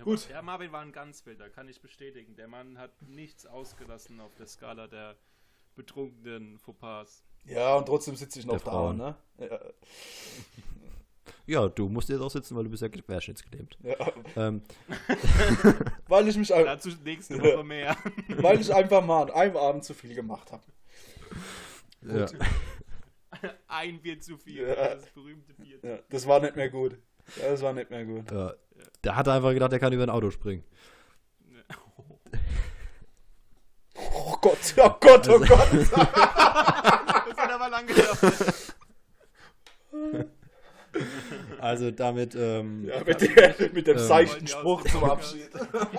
[0.00, 0.30] Ja, Gut.
[0.30, 2.34] Der Marvin war ein ganz wilder, kann ich bestätigen.
[2.34, 5.14] Der Mann hat nichts ausgelassen auf der Skala der
[5.76, 7.22] betrunkenen Fauxpas.
[7.44, 9.14] Ja, und trotzdem sitze ich noch da, ne?
[9.36, 9.60] Ja.
[11.46, 11.68] ja.
[11.68, 13.76] du musst jetzt auch sitzen, weil du bist ja querschnittsgelähmt.
[13.82, 14.12] Ja.
[14.36, 14.62] Ähm.
[16.08, 16.76] weil ich mich einfach.
[16.76, 17.94] Dazu nächste Woche mehr.
[18.28, 20.64] weil ich einfach mal an einem Abend zu viel gemacht habe.
[22.06, 22.26] Ja.
[23.68, 24.94] Ein Bier zu viel, ja.
[24.94, 25.78] das berühmte Bier.
[25.82, 26.96] Ja, das war nicht mehr gut.
[27.40, 28.30] Das war nicht mehr gut.
[28.30, 28.54] Ja.
[29.04, 30.64] Der hat einfach gedacht, er kann über ein Auto springen.
[33.94, 35.68] Oh Gott, oh Gott, oh also, Gott.
[35.72, 35.92] das
[37.36, 38.74] hat aber lang gedauert.
[41.60, 42.34] Also damit.
[42.34, 45.50] Ähm, ja, mit, der, mit dem ähm, seichten Spruch zum Abschied.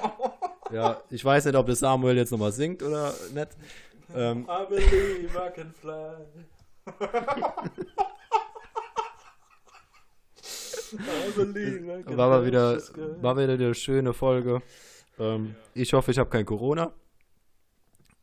[0.71, 3.49] ja, ich weiß nicht, ob das Samuel jetzt nochmal singt oder nicht.
[4.15, 6.15] Ähm, I believe I can fly.
[10.93, 12.81] war mal wieder,
[13.21, 14.61] war wieder eine schöne Folge.
[15.19, 16.93] Ähm, ich hoffe, ich habe kein Corona.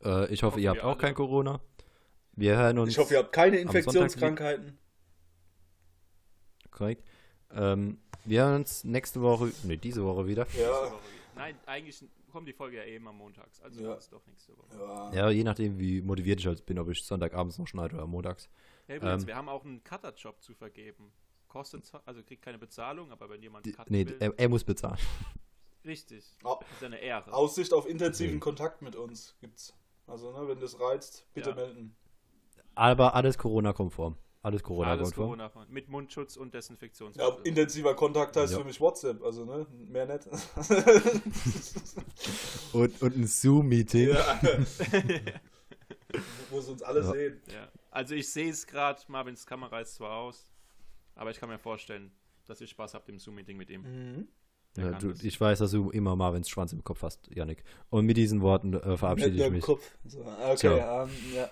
[0.05, 0.99] Äh, ich hoffe, ihr habt auch alle.
[0.99, 1.61] kein Corona.
[2.33, 2.91] Wir hören uns.
[2.91, 4.79] Ich hoffe, ihr habt keine Infektionskrankheiten.
[6.71, 7.05] Korrekt.
[7.53, 10.47] Ähm, wir hören uns nächste Woche, ne, diese Woche wieder.
[10.59, 10.93] Ja.
[11.35, 13.61] Nein, eigentlich kommt die Folge ja eben am montags.
[13.63, 13.95] Also ja.
[13.95, 14.77] ist doch nächste Woche.
[14.79, 15.13] Ja.
[15.13, 15.31] ja.
[15.31, 18.49] je nachdem, wie motiviert ich halt bin, ob ich Sonntagabends noch schneide oder montags.
[18.87, 21.13] Ja, übrigens, ähm, wir haben auch einen Cutter-Job zu vergeben.
[21.49, 24.65] Kostet zwar, also kriegt keine Bezahlung, aber wenn jemand cutten nee, will, er, er, muss
[24.65, 24.99] bezahlen.
[25.85, 26.25] Richtig.
[26.45, 26.57] Oh.
[26.61, 27.33] Das ist eine Ehre.
[27.33, 28.41] Aussicht auf intensiven mhm.
[28.41, 29.75] Kontakt mit uns gibt's.
[30.07, 31.57] Also, ne, wenn das reizt, bitte ja.
[31.57, 31.97] melden.
[32.75, 34.17] Aber alles Corona-konform.
[34.43, 35.39] Alles Corona-konform.
[35.39, 37.29] Corona mit Mundschutz und Desinfektionsmittel.
[37.29, 38.59] Ja, intensiver Kontakt heißt ja.
[38.59, 40.27] für mich WhatsApp, also ne, mehr nett.
[42.73, 44.11] und, und ein Zoom-Meeting.
[44.11, 44.41] Ja.
[46.51, 47.11] Wo sie uns alle ja.
[47.11, 47.41] sehen.
[47.53, 47.69] Ja.
[47.91, 50.53] Also ich sehe es gerade, Marvins Kamera ist zwar aus,
[51.19, 52.11] aber ich kann mir vorstellen,
[52.47, 53.83] dass ihr Spaß habt im Zoom-Meeting mit ihm.
[53.83, 54.29] Mhm.
[54.77, 57.65] Ja, du, ich weiß, dass du immer Marvins Schwanz im Kopf hast, Yannick.
[57.91, 59.65] Und mit diesen Worten äh, verabschiede mit ich mich.
[59.65, 59.83] Kopf.
[60.07, 61.51] So, okay, um, ja.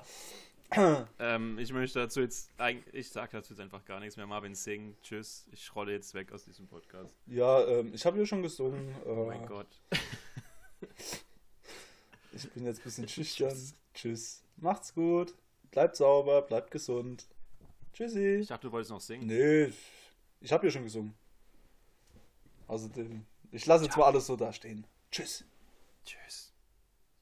[1.18, 2.50] ähm, ich möchte dazu jetzt,
[2.92, 4.26] ich sage dazu jetzt einfach gar nichts mehr.
[4.26, 5.46] Marvin sing, tschüss.
[5.50, 7.16] Ich rolle jetzt weg aus diesem Podcast.
[7.26, 8.88] Ja, ähm, ich habe ja schon gesungen.
[9.04, 9.80] Äh, oh mein Gott.
[12.32, 13.50] ich bin jetzt ein bisschen schüchtern.
[13.50, 13.74] Tschüss.
[13.94, 14.42] tschüss.
[14.56, 15.34] Macht's gut.
[15.70, 17.26] Bleibt sauber, bleibt gesund.
[17.96, 18.40] Tschüssi.
[18.40, 19.26] Ich dachte, du wolltest noch singen.
[19.26, 19.72] Nee,
[20.40, 21.14] ich habe ja schon gesungen.
[22.68, 22.90] Also,
[23.50, 24.00] ich lasse jetzt ja.
[24.00, 24.86] mal alles so da stehen.
[25.10, 25.44] Tschüss.
[26.04, 26.45] Tschüss.